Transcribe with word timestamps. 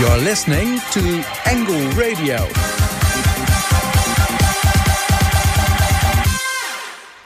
You're 0.00 0.16
listening 0.16 0.80
to 0.92 1.22
Angle 1.44 1.90
Radio. 1.90 2.38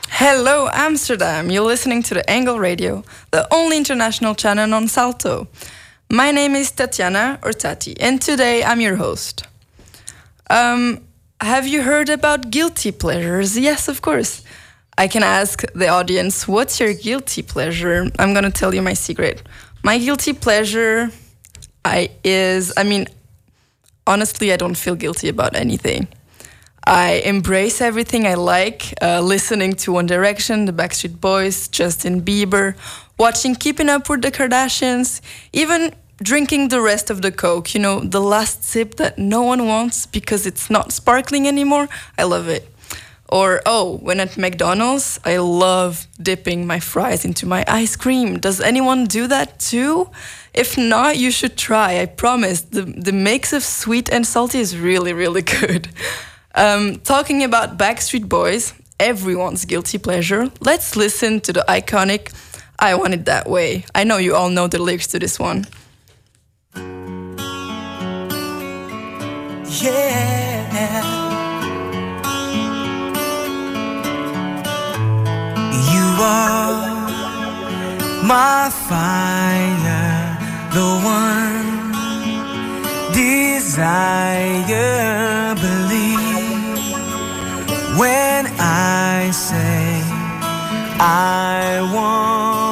Hello, 0.09 0.69
Amsterdam. 0.73 1.53
You're 1.53 1.63
listening 1.65 2.03
to 2.03 2.15
the 2.15 2.29
Angle 2.29 2.59
Radio, 2.59 3.05
the 3.31 3.47
only 3.55 3.77
international 3.77 4.35
channel 4.35 4.75
on 4.75 4.89
Salto. 4.89 5.47
My 6.11 6.33
name 6.33 6.57
is 6.57 6.73
Tatiana 6.73 7.39
or 7.45 7.52
Tati, 7.52 7.95
and 8.00 8.21
today 8.21 8.64
I'm 8.64 8.80
your 8.80 8.96
host. 8.96 9.46
Um, 10.50 11.04
have 11.41 11.68
you 11.68 11.80
heard 11.82 12.09
about 12.09 12.50
guilty 12.50 12.91
pleasures? 12.91 13.56
Yes, 13.56 13.86
of 13.86 14.02
course. 14.02 14.43
I 14.98 15.06
can 15.06 15.22
ask 15.22 15.62
the 15.77 15.86
audience, 15.86 16.48
what's 16.48 16.80
your 16.80 16.93
guilty 16.93 17.43
pleasure? 17.43 18.11
I'm 18.18 18.34
gonna 18.34 18.50
tell 18.50 18.75
you 18.75 18.82
my 18.82 18.95
secret. 18.95 19.45
My 19.84 19.96
guilty 19.98 20.32
pleasure 20.32 21.12
I 21.85 22.11
is 22.23 22.73
I 22.77 22.84
mean 22.84 23.06
honestly 24.06 24.52
I 24.52 24.56
don't 24.56 24.77
feel 24.77 24.95
guilty 24.95 25.29
about 25.29 25.55
anything. 25.56 26.09
I 26.87 27.23
embrace 27.24 27.80
everything 27.80 28.27
I 28.27 28.34
like, 28.34 28.93
uh, 29.01 29.20
listening 29.23 29.73
to 29.77 29.93
One 29.93 30.05
Direction, 30.05 30.66
the 30.66 30.73
Backstreet 30.73 31.19
Boys, 31.19 31.66
Justin 31.69 32.20
Bieber, 32.20 32.77
watching 33.19 33.55
Keeping 33.55 33.88
Up 33.88 34.10
with 34.10 34.20
the 34.20 34.30
Kardashians, 34.30 35.23
even 35.55 35.95
drinking 36.23 36.69
the 36.69 36.83
rest 36.83 37.09
of 37.09 37.23
the 37.23 37.33
Coke, 37.33 37.73
you 37.73 37.80
know, 37.80 38.01
the 38.01 38.21
last 38.21 38.65
sip 38.65 38.96
that 38.96 39.19
no 39.19 39.43
one 39.43 39.66
wants 39.66 40.05
because 40.05 40.46
it's 40.46 40.69
not 40.69 40.93
sparkling 40.93 41.48
anymore. 41.48 41.88
I 42.19 42.24
love 42.24 42.48
it. 42.48 42.69
Or, 43.30 43.62
oh, 43.65 43.96
when 43.96 44.21
at 44.21 44.37
McDonald's, 44.37 45.19
I 45.24 45.38
love 45.38 46.07
dipping 46.21 46.66
my 46.66 46.80
fries 46.80 47.24
into 47.24 47.46
my 47.46 47.65
ice 47.66 47.96
cream. 47.96 48.38
Does 48.38 48.60
anyone 48.60 49.07
do 49.07 49.27
that 49.27 49.59
too? 49.59 50.10
If 50.55 50.79
not, 50.79 51.19
you 51.19 51.31
should 51.31 51.57
try. 51.57 52.01
I 52.01 52.07
promise. 52.07 52.63
The, 52.63 52.83
the 52.83 53.13
mix 53.13 53.53
of 53.53 53.63
sweet 53.65 54.09
and 54.11 54.27
salty 54.27 54.61
is 54.61 54.79
really, 54.79 55.13
really 55.13 55.43
good. 55.61 55.88
Um, 56.55 57.01
talking 57.01 57.43
about 57.43 57.77
Backstreet 57.77 58.29
Boys, 58.29 58.73
everyone's 59.01 59.65
guilty 59.65 59.99
pleasure, 59.99 60.51
let's 60.61 60.95
listen 60.95 61.41
to 61.41 61.52
the 61.52 61.65
iconic 61.69 62.33
I 62.79 62.95
Want 62.95 63.15
It 63.15 63.24
That 63.24 63.49
Way. 63.49 63.85
I 63.95 64.05
know 64.05 64.19
you 64.19 64.34
all 64.37 64.50
know 64.50 64.69
the 64.69 64.78
lyrics 64.81 65.09
to 65.09 65.19
this 65.19 65.38
one. 65.38 65.66
Yeah. 69.83 70.15
You 75.91 76.06
are 76.21 76.94
my 78.25 78.71
fire, 78.89 80.03
the 80.75 80.91
one 81.05 81.93
desire. 83.12 84.75
Believe 85.55 86.75
when 87.97 88.47
I 88.59 89.31
say 89.31 90.03
I 90.99 91.81
want 91.95 92.63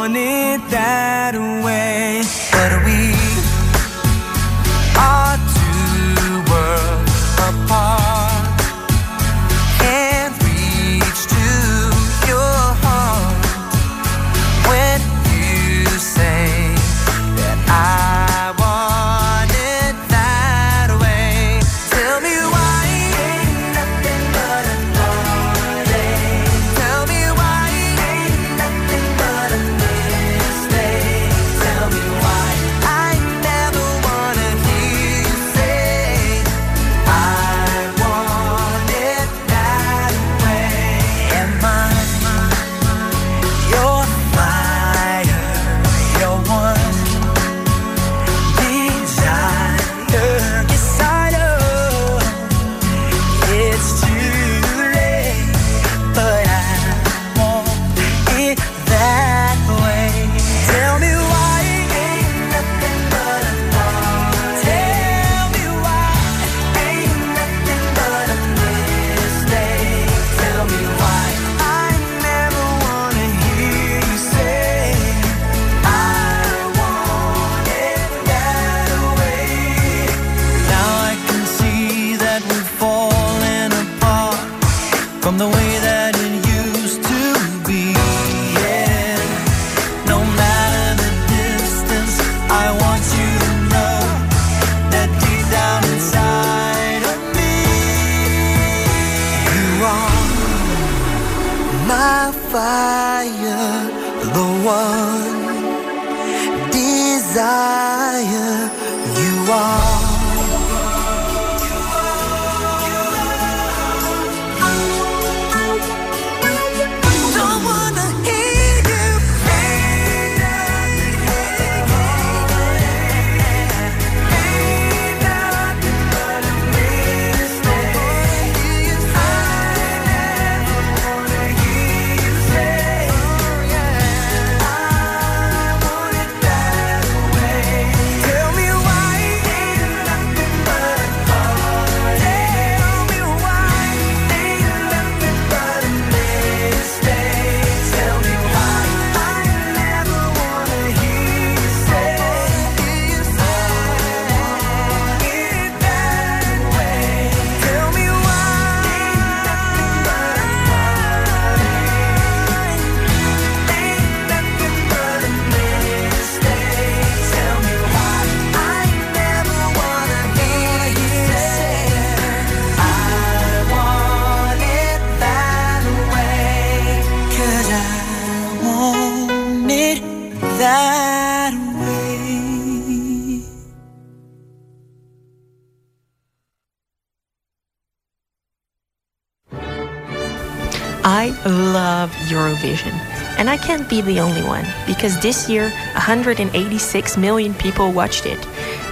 Eurovision. 192.63 192.93
And 193.39 193.51
I 193.51 193.57
can't 193.57 193.89
be 193.89 194.01
the 194.01 194.21
only 194.21 194.43
one 194.43 194.65
because 194.87 195.21
this 195.21 195.49
year 195.49 195.71
186 195.95 197.17
million 197.17 197.55
people 197.55 197.93
watched 197.93 198.27
it. 198.27 198.39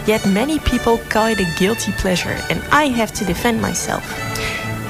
Yet 0.07 0.27
many 0.27 0.59
people 0.59 0.99
call 1.09 1.27
it 1.27 1.41
a 1.41 1.55
guilty 1.59 1.93
pleasure, 1.93 2.41
and 2.51 2.63
I 2.73 2.89
have 2.89 3.13
to 3.13 3.25
defend 3.25 3.61
myself. 3.61 4.05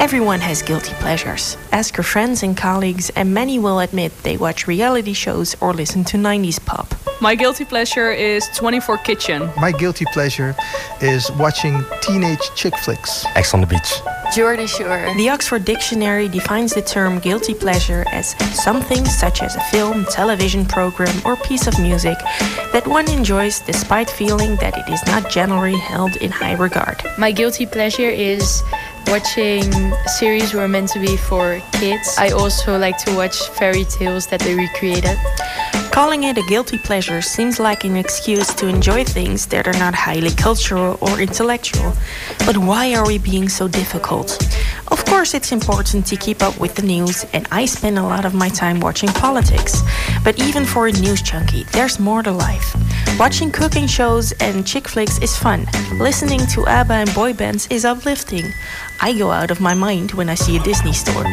Everyone 0.01 0.41
has 0.41 0.63
guilty 0.63 0.95
pleasures. 0.95 1.59
Ask 1.73 1.97
your 1.97 2.05
friends 2.05 2.43
and 2.43 2.57
colleagues, 2.57 3.11
and 3.11 3.35
many 3.35 3.59
will 3.59 3.81
admit 3.81 4.13
they 4.23 4.39
watch 4.39 4.67
reality 4.67 5.13
shows 5.13 5.55
or 5.61 5.75
listen 5.75 6.05
to 6.05 6.17
90s 6.17 6.65
pop. 6.65 6.95
My 7.21 7.35
guilty 7.35 7.67
pleasure 7.67 8.11
is 8.11 8.49
24 8.57 8.99
Kitchen. 8.99 9.51
My 9.59 9.73
guilty 9.73 10.07
pleasure 10.13 10.55
is 11.03 11.31
watching 11.33 11.85
teenage 12.01 12.41
chick 12.55 12.75
flicks. 12.79 13.27
Ex 13.35 13.53
on 13.53 13.61
the 13.61 13.67
beach. 13.67 14.20
Geordie 14.33 14.69
Shore. 14.69 15.13
The 15.17 15.29
Oxford 15.29 15.65
Dictionary 15.65 16.29
defines 16.29 16.73
the 16.73 16.83
term 16.83 17.19
guilty 17.19 17.53
pleasure 17.53 18.05
as 18.13 18.37
something 18.63 19.05
such 19.05 19.43
as 19.43 19.57
a 19.57 19.61
film, 19.73 20.05
television 20.05 20.65
program, 20.65 21.15
or 21.25 21.35
piece 21.37 21.67
of 21.67 21.77
music 21.81 22.17
that 22.73 22.87
one 22.87 23.11
enjoys 23.11 23.59
despite 23.61 24.09
feeling 24.09 24.55
that 24.57 24.79
it 24.79 24.89
is 24.89 25.05
not 25.07 25.29
generally 25.31 25.77
held 25.77 26.15
in 26.17 26.31
high 26.31 26.55
regard. 26.55 27.03
My 27.19 27.33
guilty 27.33 27.67
pleasure 27.67 28.09
is 28.09 28.63
watching 29.09 29.65
series 30.19 30.55
were 30.55 30.69
meant 30.69 30.91
to 30.91 31.01
be 31.01 31.17
for 31.17 31.61
kids. 31.73 32.15
I 32.17 32.31
also 32.31 32.79
like 32.79 32.99
to 32.99 33.15
watch 33.17 33.37
fairy 33.59 33.85
tales 33.85 34.29
that 34.29 34.39
they 34.41 34.55
recreated. 34.55 35.19
Calling 35.91 36.23
it 36.23 36.39
a 36.39 36.43
guilty 36.43 36.79
pleasure 36.79 37.21
seems 37.21 37.59
like 37.59 37.83
an 37.85 37.97
excuse 37.97 38.55
to 38.55 38.69
enjoy 38.69 39.05
things 39.05 39.47
that 39.47 39.67
are 39.67 39.73
not 39.73 39.93
highly 39.93 40.31
cultural 40.31 40.97
or 41.01 41.21
intellectual. 41.21 41.93
But 42.47 42.57
why 42.57 42.95
are 42.95 43.05
we 43.05 43.19
being 43.19 43.49
so 43.49 43.67
difficult? 43.67 44.39
Of 44.89 45.00
course, 45.11 45.35
it's 45.35 45.51
important 45.51 46.07
to 46.07 46.17
keep 46.17 46.41
up 46.41 46.57
with 46.61 46.77
the 46.77 46.83
news, 46.83 47.27
and 47.33 47.45
I 47.51 47.67
spend 47.67 47.99
a 47.99 48.03
lot 48.03 48.25
of 48.25 48.33
my 48.33 48.49
time 48.49 48.79
watching 48.79 49.09
politics. 49.09 49.83
But 50.23 50.39
even 50.39 50.65
for 50.65 50.87
a 50.87 50.93
news 50.93 51.21
junkie, 51.21 51.65
there's 51.73 51.99
more 51.99 52.23
to 52.23 52.31
life. 52.31 52.77
Watching 53.19 53.51
cooking 53.51 53.89
shows 53.89 54.31
and 54.41 54.65
chick 54.65 54.87
flicks 54.87 55.19
is 55.19 55.37
fun. 55.37 55.67
Listening 55.99 56.47
to 56.55 56.65
ABBA 56.65 56.95
and 56.95 57.15
boy 57.15 57.35
bands 57.35 57.67
is 57.71 57.85
uplifting. 57.85 58.45
I 59.01 59.13
go 59.19 59.33
out 59.33 59.51
of 59.51 59.61
my 59.61 59.75
mind 59.75 60.13
when 60.13 60.29
I 60.29 60.37
see 60.37 60.57
a 60.57 60.63
Disney 60.63 60.93
store. 60.93 61.25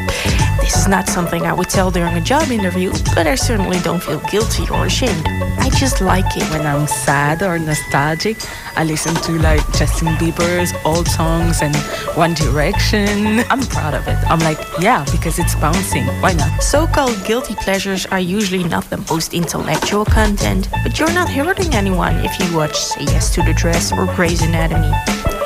This 0.60 0.76
is 0.76 0.88
not 0.88 1.08
something 1.08 1.46
I 1.46 1.54
would 1.54 1.70
tell 1.70 1.92
during 1.92 2.16
a 2.16 2.22
job 2.22 2.50
interview, 2.50 2.92
but 3.14 3.28
I 3.28 3.36
certainly 3.36 3.80
don't 3.82 4.02
feel 4.02 4.20
guilty 4.32 4.68
or 4.72 4.88
ashamed. 4.88 5.26
I 5.60 5.70
just 5.78 6.02
like 6.02 6.26
it. 6.36 6.50
When 6.50 6.66
I'm 6.66 6.88
sad 6.88 7.44
or 7.44 7.60
nostalgic, 7.60 8.38
I 8.78 8.84
listen 8.84 9.16
to 9.16 9.32
like 9.40 9.62
Justin 9.74 10.10
Bieber's 10.20 10.72
old 10.86 11.08
songs 11.08 11.64
and 11.64 11.76
One 12.16 12.36
Direction. 12.36 13.40
I'm 13.50 13.62
proud 13.62 13.96
of 13.96 14.08
it. 14.08 14.18
I'm 14.30 14.38
like, 14.42 14.60
yeah, 14.80 15.04
because 15.12 15.40
it's 15.40 15.56
bouncing. 15.56 16.06
Why 16.22 16.34
not? 16.34 16.62
So 16.62 16.86
called 16.86 17.18
guilty 17.26 17.56
pleasures 17.56 18.06
are 18.06 18.20
usually 18.20 18.64
not 18.64 18.88
the 18.92 18.98
most 19.10 19.34
intellectual 19.34 20.06
content, 20.06 20.70
but 20.84 21.00
you're 21.00 21.12
not 21.12 21.28
hurting 21.28 21.74
anyone 21.74 22.18
if 22.18 22.40
you 22.40 22.56
watch 22.56 22.76
Say 22.78 23.06
Yes 23.06 23.34
to 23.34 23.42
the 23.42 23.54
Dress 23.56 23.92
or 23.92 24.06
Grey's 24.16 24.44
Anatomy. 24.44 24.92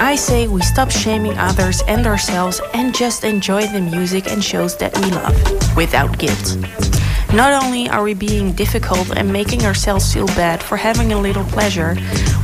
I 0.01 0.17
say 0.17 0.49
we 0.49 0.61
stop 0.61 0.91
shaming 0.91 1.37
others 1.37 1.83
and 1.87 2.05
ourselves 2.05 2.59
and 2.73 2.93
just 2.93 3.23
enjoy 3.23 3.65
the 3.67 3.79
music 3.79 4.29
and 4.29 4.43
shows 4.43 4.75
that 4.79 4.93
we 4.97 5.09
love 5.11 5.77
without 5.77 6.17
guilt. 6.17 6.57
Not 7.33 7.63
only 7.63 7.87
are 7.87 8.03
we 8.03 8.13
being 8.13 8.51
difficult 8.51 9.15
and 9.15 9.31
making 9.31 9.63
ourselves 9.65 10.13
feel 10.13 10.27
bad 10.27 10.61
for 10.61 10.75
having 10.75 11.13
a 11.13 11.21
little 11.21 11.45
pleasure, 11.45 11.95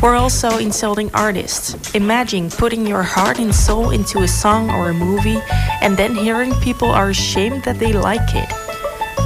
we're 0.02 0.16
also 0.16 0.60
insulting 0.60 1.12
artists. 1.14 1.94
Imagine 1.94 2.50
putting 2.50 2.88
your 2.88 3.04
heart 3.04 3.38
and 3.38 3.54
soul 3.54 3.90
into 3.90 4.20
a 4.20 4.28
song 4.30 4.70
or 4.70 4.92
a 4.92 4.94
movie 4.94 5.42
and 5.82 5.98
then 5.98 6.16
hearing 6.16 6.54
people 6.62 6.88
are 6.88 7.10
ashamed 7.10 7.66
that 7.66 7.80
they 7.80 7.92
like 7.92 8.34
it. 8.34 8.50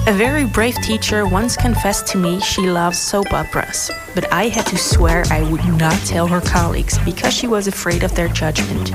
A 0.08 0.14
very 0.14 0.46
brave 0.46 0.74
teacher 0.82 1.28
once 1.28 1.56
confessed 1.56 2.08
to 2.08 2.18
me 2.18 2.40
she 2.40 2.68
loves 2.68 2.98
soap 2.98 3.32
operas, 3.32 3.92
but 4.16 4.34
I 4.34 4.48
had 4.48 4.66
to 4.66 4.78
swear 4.78 5.26
I 5.30 5.48
would 5.52 5.64
not 5.78 6.00
tell 6.08 6.26
her 6.26 6.42
colleagues 6.42 6.98
because 7.06 7.36
she 7.36 7.46
was 7.46 7.68
afraid 7.68 8.02
of 8.02 8.16
their 8.16 8.30
judgment. 8.30 8.92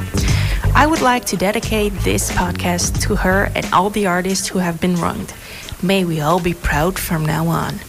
I 0.75 0.85
would 0.85 1.01
like 1.01 1.25
to 1.27 1.37
dedicate 1.37 1.93
this 2.01 2.33
podcast 2.33 3.01
to 3.03 3.15
her 3.15 3.53
and 3.55 3.65
all 3.73 3.89
the 3.89 4.09
artists 4.09 4.49
who 4.49 4.59
have 4.59 4.81
been 4.81 4.97
wronged. 4.97 5.33
May 5.82 6.05
we 6.05 6.20
all 6.20 6.40
be 6.40 6.55
proud 6.55 6.99
from 6.99 7.25
now 7.26 7.49
on. 7.49 7.81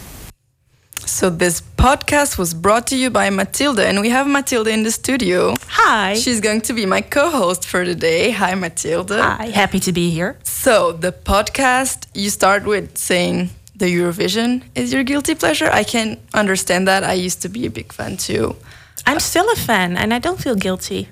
So 1.06 1.30
this 1.30 1.62
podcast 1.62 2.36
was 2.36 2.52
brought 2.52 2.86
to 2.88 2.96
you 2.96 3.08
by 3.08 3.30
Matilda, 3.30 3.86
and 3.88 4.00
we 4.00 4.10
have 4.10 4.26
Matilda 4.26 4.70
in 4.70 4.82
the 4.82 4.90
studio. 4.90 5.54
Hi. 5.68 6.14
She's 6.14 6.40
going 6.40 6.60
to 6.62 6.74
be 6.74 6.84
my 6.84 7.00
co-host 7.00 7.66
for 7.66 7.84
today. 7.84 8.30
Hi, 8.30 8.54
Matilda. 8.54 9.22
Hi, 9.22 9.46
happy 9.46 9.80
to 9.80 9.92
be 9.92 10.10
here. 10.10 10.38
So 10.42 10.92
the 10.92 11.12
podcast, 11.12 12.06
you 12.14 12.28
start 12.28 12.64
with 12.64 12.98
saying 12.98 13.50
the 13.74 13.86
Eurovision 13.86 14.64
is 14.74 14.92
your 14.92 15.02
guilty 15.02 15.34
pleasure. 15.34 15.70
I 15.72 15.82
can 15.82 16.20
understand 16.34 16.86
that. 16.88 17.04
I 17.04 17.14
used 17.14 17.40
to 17.42 17.48
be 17.48 17.64
a 17.64 17.70
big 17.70 17.92
fan 17.92 18.18
too. 18.18 18.56
I'm 19.06 19.20
still 19.20 19.50
a 19.50 19.56
fan 19.56 19.96
and 19.96 20.12
I 20.12 20.18
don't 20.18 20.38
feel 20.38 20.56
guilty. 20.56 21.08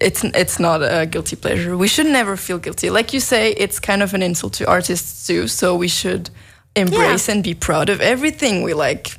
It's 0.00 0.24
it's 0.24 0.58
not 0.58 0.80
a 0.82 1.06
guilty 1.06 1.36
pleasure. 1.36 1.76
We 1.76 1.88
should 1.88 2.06
never 2.06 2.36
feel 2.36 2.58
guilty. 2.58 2.88
Like 2.90 3.12
you 3.12 3.20
say, 3.20 3.52
it's 3.52 3.78
kind 3.80 4.02
of 4.02 4.14
an 4.14 4.22
insult 4.22 4.54
to 4.54 4.64
artists 4.66 5.26
too. 5.26 5.46
So 5.48 5.76
we 5.76 5.88
should 5.88 6.30
embrace 6.76 7.28
and 7.28 7.42
be 7.44 7.54
proud 7.54 7.88
of 7.90 8.00
everything 8.00 8.62
we 8.62 8.72
like. 8.74 9.16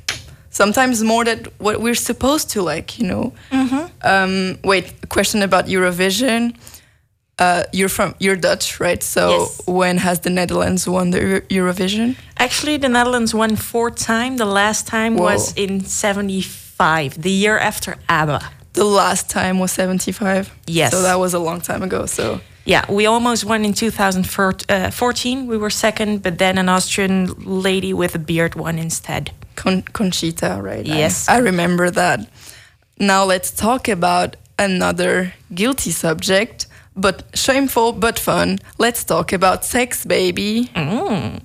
Sometimes 0.50 1.02
more 1.02 1.24
than 1.24 1.46
what 1.58 1.80
we're 1.80 1.94
supposed 1.94 2.50
to 2.50 2.62
like. 2.62 2.98
You 2.98 3.06
know. 3.06 3.32
Um, 4.02 4.58
wait, 4.64 5.08
question 5.08 5.42
about 5.42 5.66
Eurovision. 5.66 6.54
Uh, 7.38 7.62
you're 7.72 7.88
from 7.88 8.14
you're 8.18 8.36
Dutch, 8.36 8.78
right? 8.80 9.02
So 9.02 9.20
Yes. 9.30 9.60
when 9.66 9.98
has 9.98 10.18
the 10.20 10.30
Netherlands 10.30 10.86
won 10.86 11.10
the 11.10 11.18
Euro- 11.20 11.40
Eurovision? 11.72 12.16
Actually, 12.36 12.76
the 12.78 12.88
Netherlands 12.88 13.32
won 13.34 13.56
four 13.56 13.90
times. 13.90 14.38
The 14.38 14.44
last 14.62 14.86
time 14.86 15.16
Whoa. 15.16 15.24
was 15.32 15.52
in 15.54 15.84
75, 15.84 17.22
the 17.22 17.30
year 17.30 17.58
after 17.58 17.96
ABBA. 18.08 18.40
The 18.72 18.84
last 18.84 19.28
time 19.28 19.58
was 19.58 19.72
75. 19.72 20.50
Yes. 20.66 20.92
So 20.92 21.02
that 21.02 21.18
was 21.18 21.34
a 21.34 21.38
long 21.38 21.60
time 21.60 21.82
ago. 21.82 22.06
So 22.06 22.40
Yeah, 22.64 22.84
we 22.90 23.06
almost 23.06 23.44
won 23.44 23.64
in 23.64 23.72
2014. 23.72 25.38
Uh, 25.38 25.44
we 25.44 25.56
were 25.58 25.70
second, 25.70 26.22
but 26.22 26.38
then 26.38 26.58
an 26.58 26.68
Austrian 26.68 27.26
lady 27.44 27.92
with 27.92 28.14
a 28.14 28.18
beard 28.18 28.54
won 28.54 28.78
instead. 28.78 29.30
Con- 29.56 29.82
Conchita, 29.82 30.60
right? 30.62 30.86
Yes. 30.86 31.28
I, 31.28 31.38
remember 31.38 31.90
that. 31.90 32.20
Now 32.98 33.24
let's 33.24 33.50
talk 33.50 33.88
about 33.88 34.36
another 34.58 35.34
guilty 35.54 35.90
subject, 35.90 36.66
but 36.96 37.24
shameful 37.34 37.92
but 37.92 38.18
fun. 38.18 38.58
Let's 38.78 39.04
talk 39.04 39.32
about 39.32 39.64
sex, 39.64 40.04
baby. 40.04 40.70
Lay 40.74 41.40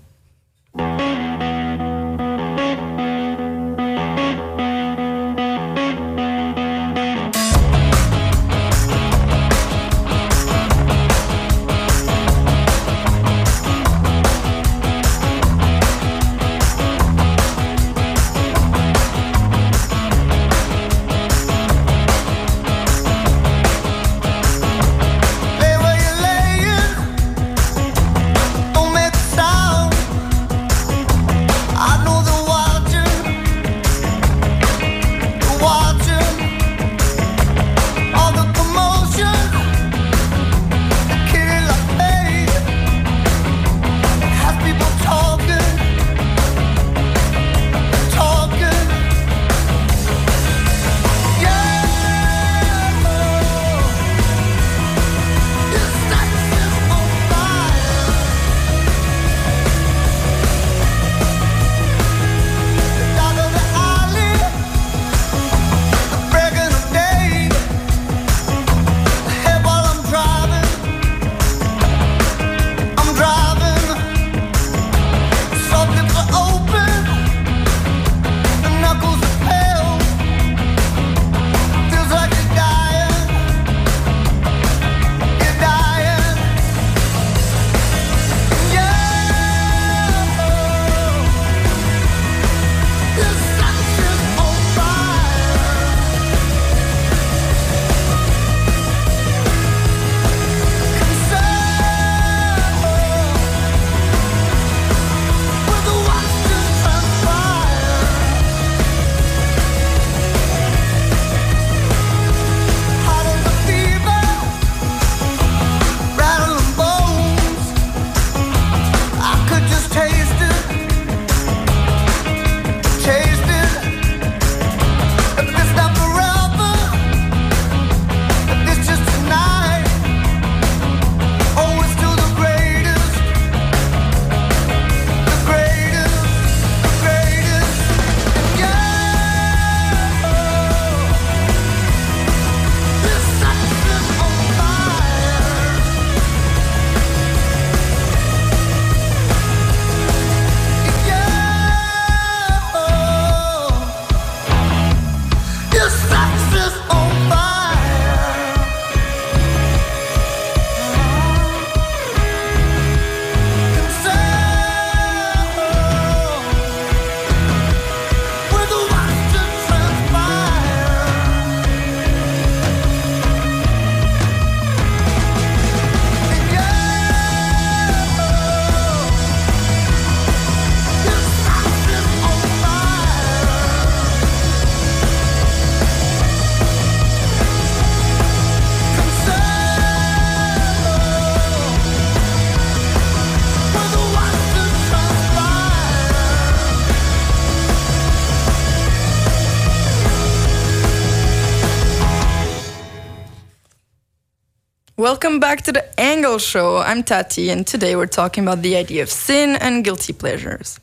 Welcome 205.12 205.40
back 205.40 205.62
to 205.62 205.72
the 205.72 205.86
Angle 205.98 206.38
Show. 206.38 206.80
I'm 206.80 207.02
Tati, 207.02 207.50
and 207.50 207.66
today 207.66 207.96
we're 207.96 208.14
talking 208.22 208.44
about 208.44 208.62
the 208.62 208.76
idea 208.76 209.02
of 209.04 209.10
sin 209.10 209.56
and 209.56 209.82
guilty 209.82 210.12
pleasures. 210.12 210.82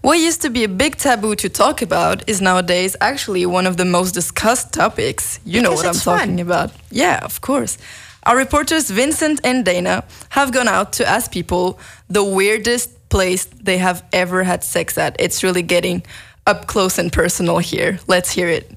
What 0.00 0.20
used 0.20 0.42
to 0.42 0.48
be 0.48 0.62
a 0.62 0.68
big 0.68 0.94
taboo 0.94 1.34
to 1.34 1.48
talk 1.48 1.82
about 1.82 2.22
is 2.28 2.40
nowadays 2.40 2.94
actually 3.00 3.44
one 3.46 3.66
of 3.66 3.76
the 3.76 3.84
most 3.84 4.12
discussed 4.14 4.72
topics. 4.72 5.40
You 5.44 5.60
know 5.60 5.72
what 5.72 5.86
I'm 5.86 5.90
it's 5.90 6.04
talking 6.04 6.40
about. 6.40 6.70
Yeah, 6.92 7.18
of 7.24 7.40
course. 7.40 7.76
Our 8.22 8.36
reporters 8.36 8.90
Vincent 8.90 9.40
and 9.42 9.64
Dana 9.64 10.04
have 10.28 10.52
gone 10.52 10.68
out 10.68 10.92
to 10.98 11.08
ask 11.08 11.32
people 11.32 11.80
the 12.08 12.22
weirdest 12.22 13.08
place 13.08 13.46
they 13.46 13.78
have 13.78 14.04
ever 14.12 14.44
had 14.44 14.62
sex 14.62 14.96
at. 14.96 15.16
It's 15.18 15.42
really 15.42 15.62
getting 15.62 16.04
up 16.46 16.68
close 16.68 16.96
and 16.96 17.12
personal 17.12 17.58
here. 17.58 17.98
Let's 18.06 18.30
hear 18.30 18.48
it. 18.48 18.70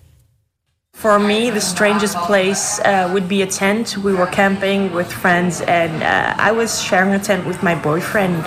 For 0.97 1.19
me, 1.19 1.51
the 1.51 1.61
strangest 1.61 2.17
place 2.25 2.79
uh, 2.79 3.07
would 3.13 3.29
be 3.29 3.43
a 3.43 3.45
tent. 3.45 3.99
We 3.99 4.15
were 4.15 4.25
camping 4.25 4.91
with 4.93 5.13
friends, 5.13 5.61
and 5.61 6.01
uh, 6.01 6.33
I 6.39 6.51
was 6.51 6.81
sharing 6.81 7.13
a 7.13 7.19
tent 7.19 7.45
with 7.45 7.61
my 7.61 7.75
boyfriend. 7.75 8.43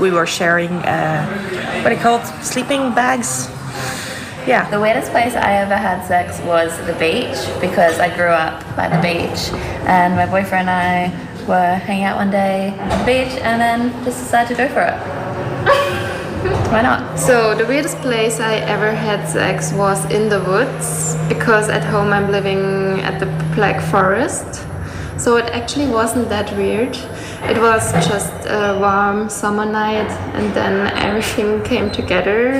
We 0.00 0.10
were 0.10 0.26
sharing 0.26 0.72
uh, 0.72 1.82
what 1.84 1.92
are 1.92 1.96
called 1.96 2.24
sleeping 2.42 2.94
bags. 2.94 3.50
Yeah. 4.46 4.66
The 4.70 4.80
weirdest 4.80 5.10
place 5.10 5.34
I 5.34 5.56
ever 5.56 5.76
had 5.76 6.02
sex 6.06 6.40
was 6.40 6.74
the 6.86 6.94
beach 6.94 7.36
because 7.60 8.00
I 8.00 8.08
grew 8.16 8.32
up 8.32 8.64
by 8.74 8.88
the 8.88 9.00
beach 9.02 9.52
and 9.86 10.14
my 10.14 10.24
boyfriend 10.24 10.70
and 10.70 11.12
I 11.12 11.46
were 11.46 11.74
hanging 11.84 12.04
out 12.04 12.16
one 12.16 12.30
day 12.30 12.70
on 12.78 12.98
the 12.98 13.04
beach 13.04 13.38
and 13.42 13.60
then 13.60 13.92
just 14.04 14.20
decided 14.20 14.56
to 14.56 14.66
go 14.66 14.68
for 14.72 14.80
it. 14.80 15.09
Why 16.70 16.82
not? 16.82 17.18
So 17.18 17.56
the 17.56 17.66
weirdest 17.66 17.96
place 17.98 18.38
I 18.38 18.54
ever 18.58 18.92
had 18.92 19.28
sex 19.28 19.72
was 19.72 20.04
in 20.04 20.28
the 20.28 20.38
woods 20.38 21.16
because 21.26 21.68
at 21.68 21.82
home 21.82 22.12
I'm 22.12 22.30
living 22.30 23.00
at 23.00 23.18
the 23.18 23.26
Black 23.56 23.82
Forest. 23.90 24.64
So 25.18 25.36
it 25.36 25.46
actually 25.46 25.88
wasn't 25.88 26.28
that 26.28 26.56
weird. 26.56 26.96
It 27.42 27.58
was 27.58 27.90
just 28.06 28.32
a 28.46 28.78
warm 28.80 29.28
summer 29.28 29.66
night 29.66 30.08
and 30.36 30.54
then 30.54 30.86
everything 31.04 31.60
came 31.64 31.90
together. 31.90 32.52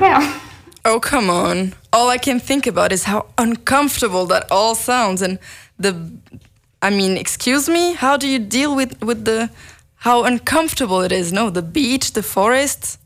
Yeah. 0.00 0.40
Oh, 0.84 1.00
come 1.00 1.28
on. 1.28 1.74
All 1.92 2.08
I 2.08 2.18
can 2.18 2.38
think 2.38 2.68
about 2.68 2.92
is 2.92 3.02
how 3.02 3.26
uncomfortable 3.36 4.26
that 4.26 4.46
all 4.52 4.76
sounds 4.76 5.22
and 5.22 5.40
the 5.76 6.08
I 6.80 6.90
mean, 6.90 7.16
excuse 7.16 7.68
me, 7.68 7.94
how 7.94 8.16
do 8.16 8.28
you 8.28 8.38
deal 8.38 8.76
with 8.76 9.02
with 9.02 9.24
the 9.24 9.50
how 10.04 10.24
uncomfortable 10.24 11.00
it 11.00 11.12
is? 11.12 11.32
No, 11.32 11.48
the 11.48 11.62
beach, 11.62 12.12
the 12.12 12.22
forest. 12.22 12.98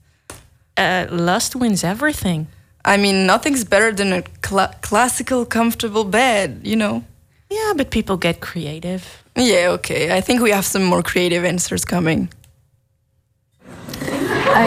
Uh, 0.76 1.06
lust 1.10 1.54
wins 1.54 1.84
everything. 1.84 2.48
I 2.84 2.96
mean, 2.96 3.24
nothing's 3.24 3.62
better 3.62 3.92
than 3.92 4.12
a 4.12 4.22
cla 4.42 4.74
classical 4.80 5.46
comfortable 5.46 6.02
bed, 6.02 6.48
you 6.64 6.74
know. 6.74 7.04
Yeah, 7.50 7.72
but 7.76 7.90
people 7.90 8.16
get 8.16 8.40
creative. 8.40 9.02
Yeah, 9.36 9.76
okay. 9.76 10.16
I 10.18 10.20
think 10.20 10.42
we 10.42 10.50
have 10.50 10.64
some 10.64 10.82
more 10.82 11.02
creative 11.04 11.44
answers 11.44 11.84
coming. 11.84 12.30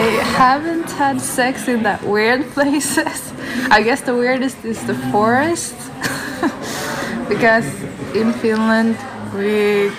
haven't 0.42 0.90
had 0.92 1.20
sex 1.20 1.68
in 1.68 1.82
that 1.82 2.02
weird 2.02 2.42
places. 2.54 3.32
I 3.70 3.82
guess 3.82 4.00
the 4.00 4.14
weirdest 4.14 4.64
is 4.64 4.80
the 4.86 4.96
forest. 5.12 5.76
because 7.28 7.68
in 8.14 8.32
Finland 8.32 8.96
we 9.34 9.90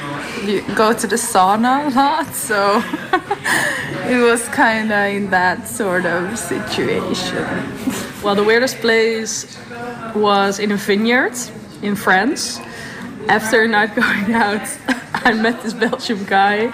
you 0.42 0.62
go 0.76 0.94
to 0.94 1.08
the 1.08 1.16
sauna 1.16 1.88
a 1.88 1.96
lot, 1.96 2.34
so 2.34 2.82
it 4.10 4.22
was 4.22 4.48
kind 4.50 4.92
of 4.92 5.06
in 5.14 5.30
that 5.30 5.68
sort 5.68 6.06
of 6.06 6.38
situation. 6.38 7.46
Well, 8.24 8.36
the 8.36 8.44
weirdest 8.44 8.78
place 8.78 9.58
was 10.16 10.60
in 10.60 10.72
a 10.72 10.78
vineyard 10.78 11.38
in 11.82 11.96
France. 11.96 12.60
After 13.28 13.64
a 13.64 13.68
night 13.68 13.96
going 14.04 14.34
out, 14.34 14.68
I 15.14 15.34
met 15.34 15.62
this 15.64 15.74
Belgian 15.74 16.26
guy, 16.26 16.72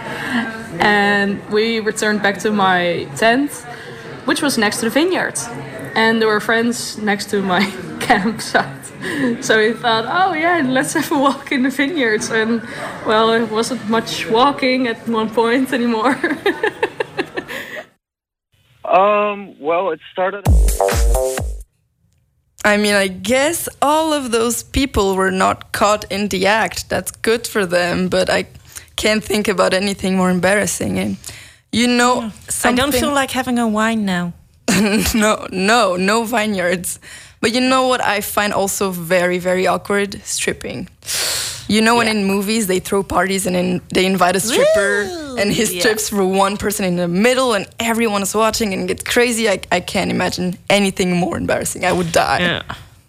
and 0.79 1.39
we 1.49 1.79
returned 1.79 2.21
back 2.21 2.39
to 2.39 2.51
my 2.51 3.07
tent, 3.15 3.51
which 4.25 4.41
was 4.41 4.57
next 4.57 4.77
to 4.79 4.85
the 4.85 4.91
vineyard. 4.91 5.37
And 5.95 6.21
there 6.21 6.27
were 6.27 6.39
friends 6.39 6.97
next 6.97 7.29
to 7.31 7.41
my 7.41 7.65
campsite. 7.99 8.78
So 9.41 9.57
we 9.57 9.73
thought, 9.73 10.05
oh 10.07 10.33
yeah, 10.33 10.61
let's 10.65 10.93
have 10.93 11.11
a 11.11 11.17
walk 11.17 11.51
in 11.51 11.63
the 11.63 11.69
vineyards. 11.69 12.29
And 12.29 12.61
well, 13.05 13.31
it 13.31 13.49
wasn't 13.49 13.89
much 13.89 14.27
walking 14.27 14.87
at 14.87 15.07
one 15.07 15.29
point 15.29 15.71
anymore. 15.71 16.19
Um, 18.89 19.55
well, 19.59 19.91
it 19.91 19.99
started. 20.11 20.45
I 22.65 22.77
mean, 22.77 22.95
I 22.95 23.07
guess 23.07 23.69
all 23.81 24.13
of 24.13 24.31
those 24.31 24.63
people 24.63 25.15
were 25.15 25.31
not 25.31 25.71
caught 25.71 26.11
in 26.11 26.29
the 26.29 26.47
act. 26.47 26.89
That's 26.89 27.11
good 27.11 27.45
for 27.45 27.67
them, 27.67 28.09
but 28.09 28.29
I 28.29 28.47
can't 28.95 29.23
think 29.23 29.47
about 29.47 29.73
anything 29.73 30.17
more 30.17 30.31
embarrassing. 30.31 30.97
And 30.97 31.17
you 31.71 31.87
know, 31.87 32.21
I 32.21 32.29
something... 32.49 32.75
don't 32.75 32.91
feel 32.91 33.13
like 33.13 33.29
having 33.29 33.59
a 33.59 33.67
wine 33.67 34.05
now. 34.05 34.33
no, 35.13 35.47
no, 35.51 35.95
no 35.95 36.23
vineyards. 36.23 36.99
But 37.41 37.53
you 37.53 37.61
know 37.61 37.87
what 37.87 38.01
I 38.01 38.21
find 38.21 38.53
also 38.53 38.91
very, 38.91 39.39
very 39.39 39.65
awkward? 39.67 40.21
Stripping. 40.25 40.89
You 41.69 41.81
know, 41.81 41.97
when 41.97 42.07
in 42.07 42.25
movies 42.25 42.65
they 42.67 42.79
throw 42.79 43.03
parties 43.03 43.45
and 43.45 43.55
in, 43.55 43.81
they 43.93 44.05
invite 44.05 44.35
a 44.35 44.39
stripper 44.39 45.35
and 45.39 45.51
he 45.51 45.63
Yeah. 45.63 45.79
strips 45.79 46.09
for 46.09 46.25
one 46.25 46.57
person 46.57 46.83
in 46.85 46.95
the 46.95 47.07
middle 47.07 47.53
and 47.53 47.67
everyone 47.79 48.23
is 48.23 48.33
watching 48.33 48.73
and 48.73 48.87
gets 48.87 49.03
crazy. 49.03 49.47
I, 49.47 49.61
I 49.71 49.79
can't 49.79 50.09
imagine 50.11 50.57
anything 50.69 51.15
more 51.15 51.37
embarrassing. 51.37 51.85
I 51.85 51.91
would 51.91 52.11
die. 52.11 52.39
Yeah. 52.39 52.63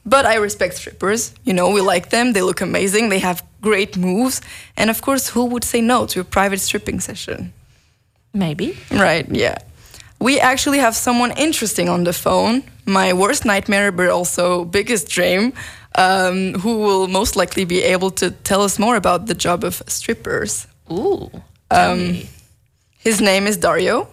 But 0.04 0.26
I 0.26 0.34
respect 0.36 0.74
strippers. 0.74 1.32
You 1.44 1.54
know, 1.54 1.70
we 1.70 1.80
like 1.80 2.10
them. 2.10 2.32
They 2.34 2.42
look 2.42 2.60
amazing. 2.60 3.08
They 3.08 3.18
have 3.20 3.42
great 3.62 3.96
moves. 3.96 4.40
And 4.76 4.90
of 4.90 5.00
course, 5.00 5.28
who 5.30 5.46
would 5.46 5.64
say 5.64 5.80
no 5.80 6.06
to 6.06 6.20
a 6.20 6.24
private 6.24 6.60
stripping 6.60 7.00
session? 7.00 7.52
Maybe. 8.32 8.76
Right, 8.90 9.26
yeah. 9.30 9.56
We 10.20 10.38
actually 10.38 10.78
have 10.78 10.94
someone 10.94 11.32
interesting 11.32 11.88
on 11.88 12.04
the 12.04 12.12
phone. 12.12 12.62
My 12.84 13.12
worst 13.12 13.44
nightmare, 13.44 13.90
but 13.90 14.10
also 14.10 14.64
biggest 14.66 15.08
dream, 15.08 15.54
um, 15.96 16.54
who 16.60 16.78
will 16.78 17.08
most 17.08 17.36
likely 17.36 17.64
be 17.64 17.82
able 17.82 18.10
to 18.12 18.30
tell 18.30 18.60
us 18.62 18.78
more 18.78 18.96
about 18.96 19.26
the 19.26 19.34
job 19.34 19.64
of 19.64 19.82
strippers. 19.86 20.66
Ooh. 20.90 21.30
Um, 21.70 22.18
his 22.98 23.20
name 23.20 23.46
is 23.46 23.56
Dario, 23.56 24.08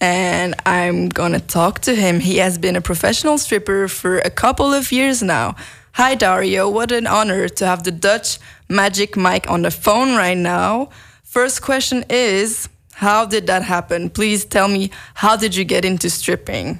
and 0.00 0.54
I'm 0.66 1.08
gonna 1.08 1.38
talk 1.38 1.80
to 1.82 1.94
him. 1.94 2.18
He 2.18 2.38
has 2.38 2.58
been 2.58 2.74
a 2.74 2.80
professional 2.80 3.38
stripper 3.38 3.86
for 3.86 4.18
a 4.18 4.30
couple 4.30 4.72
of 4.72 4.90
years 4.90 5.22
now. 5.22 5.54
Hi, 5.92 6.16
Dario. 6.16 6.68
What 6.68 6.90
an 6.90 7.06
honor 7.06 7.48
to 7.48 7.66
have 7.66 7.84
the 7.84 7.92
Dutch 7.92 8.40
magic 8.68 9.16
Mike 9.16 9.48
on 9.48 9.62
the 9.62 9.70
phone 9.70 10.16
right 10.16 10.36
now. 10.36 10.88
First 11.22 11.62
question 11.62 12.04
is 12.10 12.68
How 12.94 13.24
did 13.24 13.46
that 13.48 13.62
happen? 13.62 14.10
Please 14.10 14.44
tell 14.44 14.68
me, 14.68 14.90
how 15.14 15.36
did 15.36 15.54
you 15.56 15.64
get 15.64 15.84
into 15.84 16.08
stripping? 16.08 16.78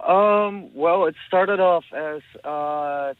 Um, 0.00 0.72
well, 0.74 1.06
it 1.06 1.16
started 1.26 1.58
off 1.58 1.84
as 1.92 2.22
uh, 2.44 3.14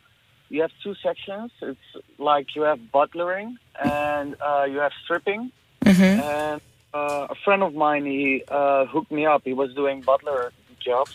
you 0.48 0.60
have 0.62 0.70
two 0.82 0.94
sections. 1.02 1.50
It's 1.60 1.78
like 2.18 2.54
you 2.54 2.62
have 2.62 2.78
butlering 2.92 3.56
and 3.82 4.36
uh, 4.40 4.66
you 4.70 4.78
have 4.78 4.92
stripping. 5.04 5.50
And 5.84 6.60
uh, 6.94 7.26
a 7.30 7.34
friend 7.44 7.62
of 7.62 7.74
mine, 7.74 8.06
he 8.06 8.44
uh, 8.48 8.86
hooked 8.86 9.10
me 9.10 9.26
up. 9.26 9.42
He 9.44 9.52
was 9.52 9.74
doing 9.74 10.02
butler 10.02 10.52
jobs. 10.78 11.14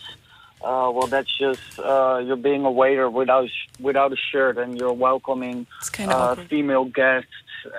Uh, 0.61 0.91
well, 0.93 1.07
that's 1.07 1.35
just 1.37 1.79
uh, 1.79 2.21
you're 2.23 2.35
being 2.35 2.65
a 2.65 2.71
waiter 2.71 3.09
without 3.09 3.49
without 3.79 4.13
a 4.13 4.15
shirt, 4.15 4.59
and 4.59 4.77
you're 4.77 4.93
welcoming 4.93 5.65
uh, 5.99 6.35
female 6.35 6.85
guests 6.85 7.29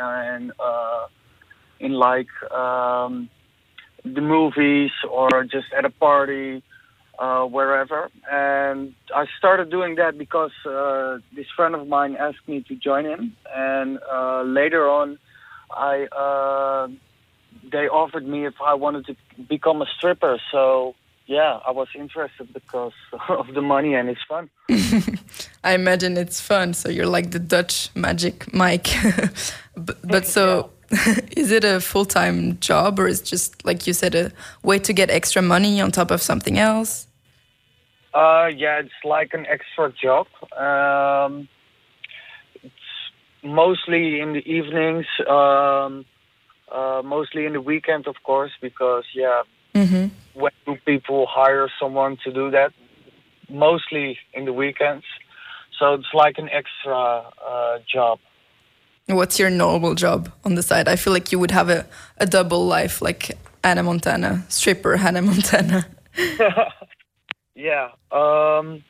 and 0.00 0.52
uh, 0.58 1.06
in 1.82 1.92
like 1.92 2.32
um, 2.50 3.28
the 4.04 4.20
movies 4.20 4.92
or 5.10 5.44
just 5.44 5.66
at 5.76 5.84
a 5.84 5.90
party, 5.90 6.62
uh, 7.18 7.44
wherever. 7.44 8.10
And 8.30 8.94
I 9.14 9.26
started 9.38 9.70
doing 9.70 9.96
that 9.96 10.16
because 10.16 10.52
uh, 10.64 11.18
this 11.36 11.46
friend 11.54 11.74
of 11.74 11.86
mine 11.86 12.16
asked 12.16 12.46
me 12.46 12.64
to 12.68 12.74
join 12.74 13.04
him, 13.04 13.36
and 13.54 13.98
uh, 14.10 14.42
later 14.42 14.88
on, 14.88 15.18
I 15.70 16.06
uh, 16.06 16.88
they 17.70 17.88
offered 17.88 18.26
me 18.26 18.46
if 18.46 18.54
I 18.64 18.74
wanted 18.74 19.06
to 19.06 19.14
become 19.48 19.82
a 19.82 19.86
stripper. 19.96 20.38
So 20.50 20.94
yeah, 21.26 21.60
I 21.66 21.70
was 21.70 21.88
interested 21.94 22.52
because 22.52 22.92
of 23.28 23.54
the 23.54 23.62
money 23.62 23.94
and 23.94 24.08
it's 24.08 24.24
fun. 24.28 24.50
I 25.64 25.74
imagine 25.74 26.16
it's 26.16 26.40
fun. 26.40 26.74
So 26.74 26.88
you're 26.88 27.06
like 27.06 27.30
the 27.30 27.38
Dutch 27.38 27.90
magic 27.94 28.52
Mike. 28.52 28.88
but, 29.76 29.96
but 30.02 30.26
so, 30.26 30.70
is 31.36 31.50
it 31.50 31.64
a 31.64 31.80
full 31.80 32.04
time 32.04 32.58
job 32.60 32.98
or 32.98 33.06
is 33.06 33.22
just 33.22 33.64
like 33.64 33.86
you 33.86 33.92
said 33.92 34.14
a 34.14 34.32
way 34.62 34.78
to 34.78 34.92
get 34.92 35.10
extra 35.10 35.40
money 35.40 35.80
on 35.80 35.90
top 35.90 36.10
of 36.10 36.20
something 36.20 36.58
else? 36.58 37.06
Uh, 38.14 38.50
yeah, 38.54 38.78
it's 38.80 38.90
like 39.04 39.32
an 39.32 39.46
extra 39.46 39.90
job. 39.90 40.26
Um, 40.52 41.48
it's 42.62 42.74
mostly 43.42 44.20
in 44.20 44.34
the 44.34 44.40
evenings, 44.40 45.06
um, 45.26 46.04
uh, 46.70 47.00
mostly 47.02 47.46
in 47.46 47.54
the 47.54 47.60
weekend, 47.60 48.06
of 48.06 48.16
course, 48.22 48.52
because 48.60 49.04
yeah, 49.14 49.42
Mm-hmm. 49.74 50.08
when 50.38 50.52
do 50.66 50.76
people 50.84 51.26
hire 51.26 51.70
someone 51.80 52.18
to 52.24 52.32
do 52.32 52.50
that? 52.50 52.72
Mostly 53.48 54.18
in 54.34 54.44
the 54.44 54.52
weekends, 54.52 55.04
so 55.78 55.94
it's 55.94 56.12
like 56.12 56.36
an 56.38 56.48
extra 56.50 56.94
uh, 56.94 57.78
job. 57.90 58.18
What's 59.08 59.38
your 59.38 59.50
normal 59.50 59.94
job 59.94 60.32
on 60.44 60.54
the 60.54 60.62
side? 60.62 60.88
I 60.88 60.96
feel 60.96 61.12
like 61.12 61.32
you 61.32 61.38
would 61.38 61.50
have 61.50 61.68
a, 61.68 61.86
a 62.18 62.26
double 62.26 62.66
life, 62.66 63.02
like 63.02 63.36
Hannah 63.64 63.82
Montana, 63.82 64.44
stripper 64.48 64.96
Hannah 64.96 65.22
Montana. 65.30 65.86
yeah. 67.54 67.90
Um, 68.10 68.84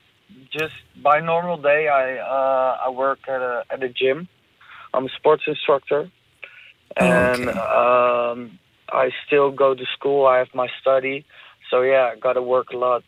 just 0.51 0.75
by 1.03 1.21
normal 1.21 1.57
day, 1.57 1.89
I 1.89 2.19
uh, 2.19 2.79
I 2.87 2.91
work 2.91 3.21
at 3.29 3.41
a 3.41 3.65
at 3.71 3.83
a 3.83 3.89
gym. 3.89 4.29
I'm 4.95 5.07
a 5.07 5.09
sports 5.17 5.45
instructor, 5.47 6.11
and 6.97 7.49
um, 7.49 8.59
I 8.91 9.11
still 9.27 9.51
go 9.51 9.75
to 9.75 9.85
school. 9.97 10.27
I 10.27 10.39
have 10.39 10.55
my 10.55 10.69
study, 10.81 11.25
so 11.71 11.83
yeah, 11.83 12.11
I 12.13 12.19
got 12.19 12.35
to 12.35 12.43
work 12.43 12.71
a 12.73 12.77
lot 12.77 13.03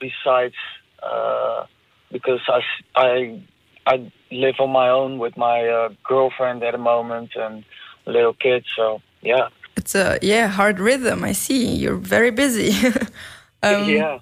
besides 0.00 0.54
uh, 1.02 1.66
because 2.10 2.40
I 2.48 2.60
I 2.96 3.42
I 3.86 4.12
live 4.32 4.56
on 4.58 4.70
my 4.70 4.88
own 4.88 5.18
with 5.18 5.36
my 5.36 5.66
uh, 5.66 5.88
girlfriend 6.04 6.62
at 6.62 6.72
the 6.72 6.78
moment 6.78 7.30
and 7.36 7.64
little 8.06 8.34
kids. 8.34 8.66
So 8.74 9.00
yeah, 9.20 9.48
It's 9.76 9.94
a 9.94 10.18
yeah 10.22 10.48
hard 10.48 10.80
rhythm. 10.80 11.24
I 11.24 11.32
see 11.32 11.74
you're 11.74 11.96
very 11.96 12.30
busy. 12.30 12.70
um, 13.62 13.88
yeah. 13.88 14.18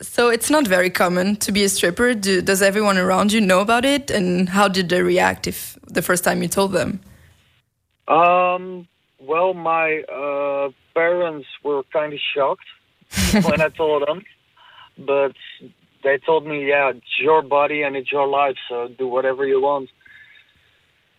So 0.00 0.30
it's 0.30 0.50
not 0.50 0.66
very 0.66 0.90
common 0.90 1.36
to 1.36 1.52
be 1.52 1.62
a 1.62 1.68
stripper. 1.68 2.14
Do, 2.14 2.42
does 2.42 2.60
everyone 2.60 2.98
around 2.98 3.32
you 3.32 3.40
know 3.40 3.60
about 3.60 3.84
it? 3.84 4.10
And 4.10 4.48
how 4.48 4.66
did 4.66 4.88
they 4.88 5.00
react 5.00 5.46
if 5.46 5.78
the 5.86 6.02
first 6.02 6.24
time 6.24 6.42
you 6.42 6.48
told 6.48 6.72
them? 6.72 7.00
Um, 8.08 8.88
well, 9.20 9.54
my 9.54 10.02
uh, 10.12 10.70
parents 10.94 11.46
were 11.62 11.84
kind 11.92 12.12
of 12.12 12.18
shocked 12.34 12.64
when 13.44 13.60
I 13.60 13.68
told 13.68 14.06
them, 14.06 14.24
but 14.98 15.36
they 16.02 16.18
told 16.18 16.46
me, 16.46 16.66
"Yeah, 16.68 16.90
it's 16.90 17.18
your 17.20 17.42
body 17.42 17.82
and 17.82 17.96
it's 17.96 18.10
your 18.12 18.26
life, 18.26 18.56
so 18.68 18.88
do 18.88 19.06
whatever 19.06 19.46
you 19.46 19.60
want." 19.60 19.90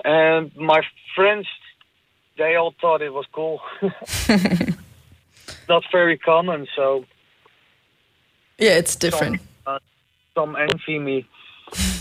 And 0.06 0.52
my 0.56 0.82
friends, 1.16 1.48
they 2.38 2.56
all 2.56 2.74
thought 2.82 3.02
it 3.02 3.14
was 3.14 3.26
cool. 3.32 3.62
Not 5.70 5.84
very 5.92 6.18
common, 6.18 6.68
so 6.76 7.06
Yeah, 8.58 8.78
it's 8.78 8.96
different. 8.96 9.42
uh, 9.66 9.80
some 10.36 10.56
envy 10.56 11.00
me. 11.00 11.26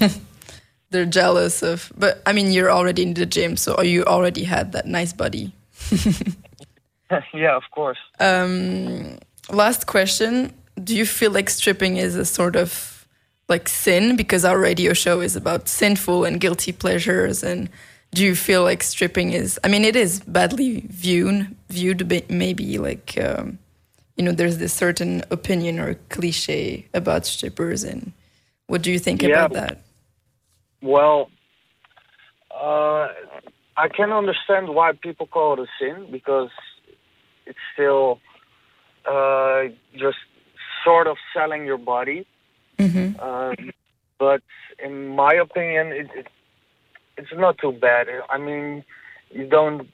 They're 0.91 1.07
jealous 1.07 1.63
of, 1.63 1.91
but 1.97 2.23
I 2.27 2.33
mean, 2.33 2.51
you're 2.53 2.71
already 2.71 3.03
in 3.03 3.15
the 3.15 3.25
gym, 3.25 3.57
so 3.57 3.81
you 3.83 4.05
already 4.05 4.45
had 4.45 4.73
that 4.73 4.87
nice 4.87 5.13
body. 5.15 5.53
yeah, 7.33 7.57
of 7.57 7.63
course. 7.71 7.99
Um, 8.21 9.19
last 9.51 9.87
question: 9.87 10.53
Do 10.83 10.97
you 10.97 11.07
feel 11.07 11.31
like 11.31 11.51
stripping 11.51 11.97
is 11.97 12.17
a 12.17 12.25
sort 12.25 12.57
of 12.57 13.07
like 13.49 13.69
sin 13.69 14.17
because 14.17 14.45
our 14.45 14.59
radio 14.59 14.93
show 14.93 15.21
is 15.21 15.37
about 15.37 15.69
sinful 15.69 16.25
and 16.25 16.41
guilty 16.41 16.73
pleasures? 16.73 17.43
And 17.43 17.69
do 18.13 18.25
you 18.25 18.35
feel 18.35 18.63
like 18.63 18.83
stripping 18.83 19.33
is? 19.33 19.59
I 19.65 19.69
mean, 19.69 19.85
it 19.85 19.97
is 19.97 20.21
badly 20.21 20.81
viewed, 20.89 21.55
viewed 21.69 22.31
maybe 22.31 22.79
like 22.79 23.19
um, 23.19 23.59
you 24.17 24.25
know, 24.25 24.33
there's 24.33 24.59
this 24.59 24.73
certain 24.73 25.23
opinion 25.31 25.79
or 25.79 25.95
cliche 26.11 26.87
about 26.95 27.27
strippers, 27.27 27.83
and 27.83 28.13
what 28.67 28.83
do 28.83 28.93
you 28.93 28.99
think 28.99 29.23
Yeah. 29.23 29.47
about 29.47 29.53
that? 29.55 29.83
Well, 30.83 31.31
uh, 32.51 33.09
I 33.77 33.89
can 33.89 34.13
understand 34.13 34.69
why 34.69 34.93
people 34.93 35.27
call 35.27 35.55
it 35.55 35.61
a 35.61 35.67
sin 35.79 36.09
because 36.11 36.51
it's 37.47 37.59
still 37.73 38.21
uh, 39.07 39.65
just 39.97 40.19
sort 40.85 41.07
of 41.07 41.17
selling 41.35 41.65
your 41.65 41.79
body. 41.79 42.27
Mm-hmm. 42.79 43.21
Um, 43.21 43.71
but 44.19 44.43
in 44.83 45.09
my 45.09 45.33
opinion, 45.33 45.89
it, 45.89 46.09
it, 46.15 46.27
it's 47.17 47.33
not 47.35 47.59
too 47.59 47.73
bad. 47.73 48.07
I 48.31 48.39
mean, 48.39 48.85
you 49.31 49.47
don't 49.49 49.89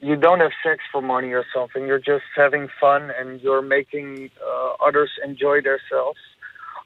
you 0.00 0.16
don't 0.16 0.40
have 0.40 0.52
sex 0.62 0.82
for 0.92 1.02
money 1.02 1.32
or 1.32 1.44
something. 1.54 1.86
You're 1.86 1.98
just 1.98 2.24
having 2.36 2.68
fun 2.80 3.10
and 3.18 3.40
you're 3.40 3.62
making 3.62 4.30
uh, 4.46 4.72
others 4.86 5.10
enjoy 5.24 5.60
themselves. 5.62 6.18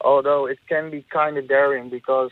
Although 0.01 0.47
it 0.47 0.59
can 0.69 0.91
be 0.91 1.05
kind 1.13 1.37
of 1.37 1.47
daring 1.47 1.91
because 1.91 2.31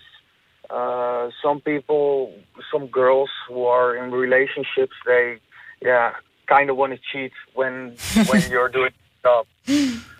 uh, 0.71 1.29
some 1.43 1.61
people, 1.61 2.33
some 2.73 2.87
girls 2.87 3.31
who 3.47 3.65
are 3.65 3.97
in 3.97 4.11
relationships, 4.11 4.95
they 5.05 5.39
yeah 5.83 6.13
kind 6.47 6.71
of 6.71 6.77
want 6.77 6.93
to 6.95 6.99
cheat 7.13 7.33
when 7.55 7.97
when 8.29 8.43
you're 8.51 8.69
doing 8.69 8.93
stuff. 9.21 9.47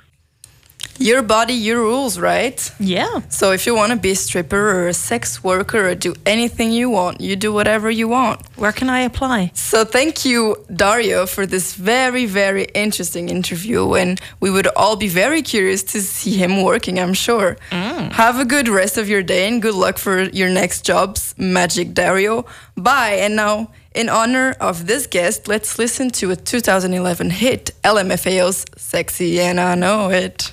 Your 0.99 1.23
body, 1.23 1.55
your 1.55 1.81
rules, 1.81 2.19
right? 2.19 2.59
Yeah. 2.81 3.21
So 3.29 3.53
if 3.53 3.67
you 3.67 3.75
want 3.75 3.93
to 3.93 3.99
be 3.99 4.11
a 4.11 4.17
stripper 4.17 4.71
or 4.71 4.89
a 4.89 4.95
sex 4.95 5.45
worker 5.45 5.89
or 5.89 5.95
do 5.95 6.15
anything 6.27 6.73
you 6.73 6.91
want, 6.91 7.21
you 7.21 7.37
do 7.37 7.53
whatever 7.53 7.89
you 7.91 8.09
want. 8.09 8.41
Where 8.57 8.73
can 8.73 8.91
I 8.91 9.01
apply? 9.01 9.53
So 9.55 9.85
thank 9.85 10.25
you, 10.25 10.57
Dario, 10.75 11.27
for 11.27 11.47
this 11.47 11.75
very, 11.75 12.27
very 12.27 12.65
interesting 12.75 13.29
interview. 13.29 13.95
And 13.95 14.21
we 14.41 14.51
would 14.51 14.67
all 14.69 14.97
be 14.97 15.09
very 15.09 15.43
curious 15.43 15.85
to 15.93 16.01
see 16.01 16.37
him 16.37 16.63
working, 16.63 16.99
I'm 16.99 17.15
sure. 17.15 17.57
Mm. 17.71 18.13
Have 18.13 18.41
a 18.41 18.45
good 18.45 18.69
rest 18.69 18.99
of 18.99 19.09
your 19.09 19.23
day 19.23 19.47
and 19.47 19.63
good 19.63 19.75
luck 19.75 19.99
for 19.99 20.23
your 20.23 20.49
next 20.49 20.85
jobs, 20.85 21.35
Magic 21.39 21.95
Dario. 21.95 22.45
Bye. 22.77 23.19
And 23.21 23.37
now, 23.37 23.71
in 23.95 24.09
honor 24.09 24.57
of 24.61 24.87
this 24.87 25.07
guest, 25.07 25.49
let's 25.49 25.79
listen 25.79 26.11
to 26.11 26.31
a 26.33 26.37
2011 26.37 27.31
hit, 27.31 27.71
LMFAO's 27.85 28.65
Sexy 28.77 29.41
and 29.41 29.61
I 29.61 29.75
Know 29.75 30.11
It. 30.11 30.53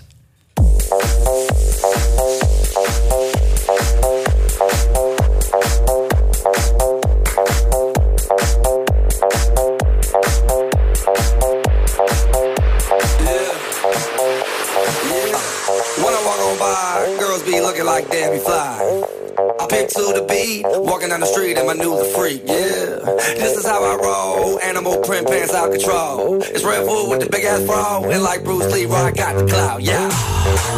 Like 17.95 18.11
Debbie 18.11 18.39
Fly. 18.39 19.24
I 19.65 19.67
pick 19.67 19.89
to 19.97 20.13
the 20.13 20.21
beat, 20.29 20.61
walking 20.61 21.09
down 21.09 21.21
the 21.21 21.25
street 21.25 21.57
in 21.57 21.65
my 21.65 21.73
new 21.73 21.97
freak, 22.13 22.43
yeah. 22.45 23.01
This 23.33 23.57
is 23.57 23.65
how 23.65 23.81
I 23.81 23.97
roll, 23.97 24.59
animal 24.59 25.01
print 25.01 25.25
pants 25.25 25.55
out 25.55 25.71
control. 25.71 26.37
It's 26.37 26.61
Redfoo 26.61 27.09
with 27.09 27.21
the 27.21 27.29
big 27.33 27.45
ass 27.45 27.65
bra, 27.65 28.05
and 28.05 28.21
like 28.21 28.43
Bruce 28.43 28.71
Lee, 28.71 28.85
I 28.85 29.09
got 29.09 29.33
the 29.33 29.49
clout, 29.49 29.81
yeah. 29.81 30.05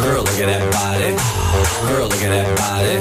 Girl, 0.00 0.24
look 0.24 0.40
at 0.40 0.48
that 0.48 0.64
body. 0.72 1.12
Girl, 1.92 2.08
look 2.08 2.22
at 2.24 2.32
that 2.32 2.48
body. 2.56 2.96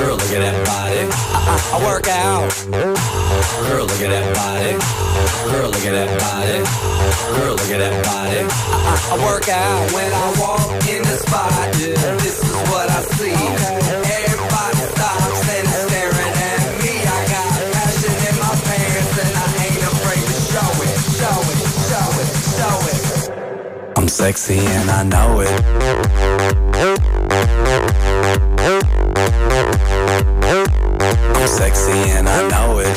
Girl, 0.00 0.16
look 0.16 0.32
at 0.32 0.40
that 0.48 0.56
body. 0.64 1.04
I, 1.04 1.44
I, 1.44 1.56
I 1.60 1.84
work 1.84 2.08
out. 2.08 2.48
Girl, 3.68 3.84
look 3.84 4.00
at 4.00 4.08
that 4.16 4.32
body. 4.32 4.72
Girl, 5.52 5.68
look 5.68 5.84
at 5.84 5.92
that 5.92 6.08
body. 6.24 6.56
Girl, 7.36 7.52
look 7.52 7.68
at 7.68 7.84
that 7.84 7.96
body. 8.00 8.48
I, 8.48 8.80
I, 8.80 9.12
I 9.12 9.24
work 9.28 9.44
out 9.52 9.92
when 9.92 10.08
I 10.08 10.28
walk 10.40 10.72
in 10.88 11.04
the 11.04 11.20
spot. 11.20 11.52
Yeah, 11.76 12.16
this 12.16 12.40
is 12.40 12.54
what 12.72 12.88
I 12.88 13.02
see. 13.12 13.36
Everybody 13.36 13.81
I'm 23.94 24.08
sexy 24.08 24.58
and 24.58 24.90
I 24.90 25.02
know 25.04 25.40
it. 25.40 25.48
I'm 31.36 31.46
sexy 31.46 31.92
and 32.10 32.28
I 32.28 32.48
know 32.48 32.78
it. 32.78 32.88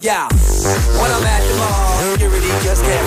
Yeah, 0.00 0.28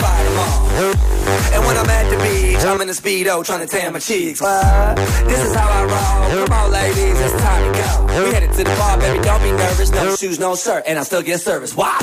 fight 0.02 0.24
them 0.24 0.40
all. 0.40 1.18
And 1.54 1.66
when 1.66 1.78
I'm 1.78 1.90
at 1.90 2.10
the 2.10 2.18
beach, 2.24 2.64
I'm 2.64 2.80
in 2.82 2.90
a 2.90 2.94
speedo 2.94 3.44
trying 3.46 3.66
to 3.66 3.68
tan 3.68 3.94
my 3.94 4.00
cheeks. 4.00 4.42
What? 4.42 4.96
This 5.28 5.44
is 5.44 5.54
how 5.56 5.68
I 5.68 5.84
roll. 5.84 6.46
Come 6.46 6.54
on, 6.54 6.72
ladies, 6.72 7.20
it's 7.20 7.36
time 7.42 7.74
to 7.74 7.80
go. 7.80 8.24
We 8.24 8.32
headed 8.34 8.52
to 8.54 8.64
the 8.64 8.76
bar, 8.78 8.98
baby, 8.98 9.20
don't 9.24 9.42
be 9.42 9.52
nervous. 9.52 9.92
No 9.92 10.16
shoes, 10.16 10.40
no 10.40 10.56
shirt, 10.56 10.84
and 10.88 10.98
I 10.98 11.04
still 11.04 11.22
get 11.22 11.42
service. 11.42 11.76
Watch. 11.76 12.02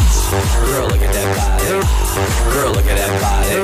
Girl, 0.68 0.88
look 0.88 1.00
at 1.00 1.12
that 1.12 1.28
body. 1.36 1.80
Girl, 2.52 2.72
look 2.72 2.86
at 2.86 2.96
that 2.98 3.14
body. 3.22 3.56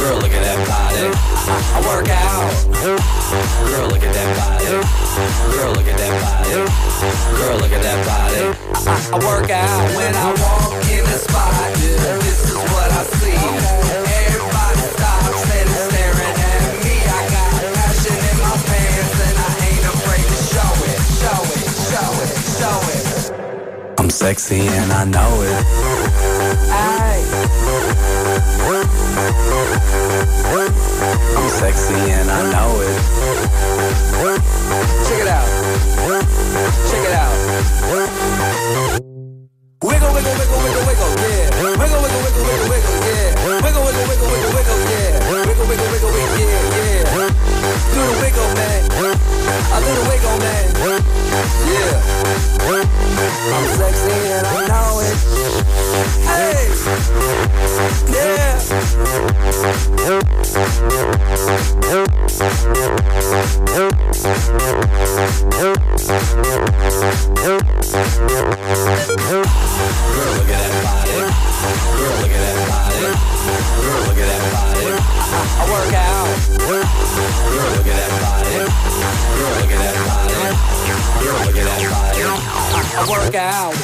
Girl, 0.00 0.16
look 0.18 0.32
at 0.32 0.42
that 0.44 0.60
body. 0.68 1.06
I, 1.46 1.80
work 1.86 2.08
out. 2.08 2.52
Girl, 3.66 3.88
look 3.88 4.02
at 4.02 4.12
that 4.14 4.30
body. 4.36 4.66
Girl, 5.56 5.72
look 5.72 5.88
at 5.88 5.98
that 5.98 6.14
body. 6.22 6.50
Girl, 7.36 7.56
look 7.58 7.72
at 7.72 7.82
that 7.82 8.00
body. 8.06 8.42
I, 8.86 8.94
I 9.12 9.18
work 9.26 9.50
out 9.50 9.96
when 9.96 10.14
I 10.14 10.30
walk 10.40 10.75
sexy 24.26 24.58
and 24.58 24.92
I 24.92 25.04
know 25.04 25.42
it. 25.42 25.64
I'm 31.36 31.48
sexy 31.48 31.94
and 31.94 32.28
I 32.28 32.50
know 32.52 32.80
it. 32.80 32.96
Check 35.06 35.20
it 35.22 35.28
out. 35.28 35.48
Check 36.90 37.04
it 37.06 37.12
out. 37.12 39.05
Wiggle, 40.16 40.32
wiggle, 40.32 40.56
wiggle, 40.64 40.80
wiggle, 40.88 41.12
yeah. 41.20 41.52
Wiggle, 41.60 42.00
wiggle, 42.00 42.24
wiggle, 42.24 42.40
wiggle, 42.48 42.72
wiggle, 42.72 42.96
yeah. 43.04 43.36
Wiggle, 43.60 43.84
wiggle, 43.84 44.08
wiggle, 44.08 44.32
wiggle, 44.32 44.48
wiggle, 44.56 44.80
yeah. 44.88 45.20
Wiggle, 45.28 45.68
wiggle, 45.68 45.92
wiggle, 45.92 46.08
wiggle, 46.08 46.40
yeah, 46.40 46.72
yeah. 46.72 47.36
Do 47.92 48.00
the 48.00 48.16
wiggle, 48.24 48.48
man. 48.56 48.80
I 48.96 49.84
do 49.84 49.92
the 49.92 50.08
wiggle, 50.08 50.40
man. 50.40 50.72
Yeah. 51.68 52.00
I'm 53.52 53.68
sexy 53.76 54.16
and 54.32 54.46
I 54.46 54.64
know 54.72 55.04
it. 55.04 55.12
Hey. 56.24 56.72
Yeah. 58.10 58.56
Work 75.68 75.94
out. 75.94 76.26
Look 76.68 76.86
at 77.86 77.96
that 77.96 78.10
body. 78.22 78.56
Look 79.36 79.70
at 79.70 79.80
that 79.82 79.96
body. 80.06 80.34
Look 81.26 81.56
at 81.56 81.66
that 81.66 81.80
body. 81.90 82.22
I 82.96 83.02
work 83.10 83.34
out. 83.34 83.74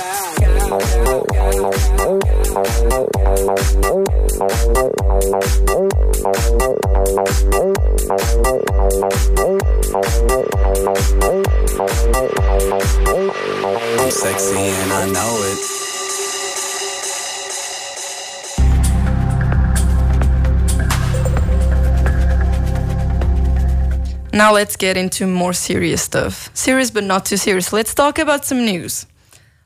I'm 13.98 14.10
sexy 14.10 14.56
and 14.56 14.92
I 14.92 14.94
know 15.10 15.42
it. 15.44 15.81
Now 24.32 24.52
let's 24.52 24.76
get 24.76 24.96
into 24.96 25.26
more 25.26 25.52
serious 25.52 26.02
stuff. 26.02 26.50
Serious 26.54 26.90
but 26.90 27.04
not 27.04 27.26
too 27.26 27.36
serious. 27.36 27.72
Let's 27.72 27.94
talk 27.94 28.18
about 28.18 28.44
some 28.44 28.64
news. 28.64 29.06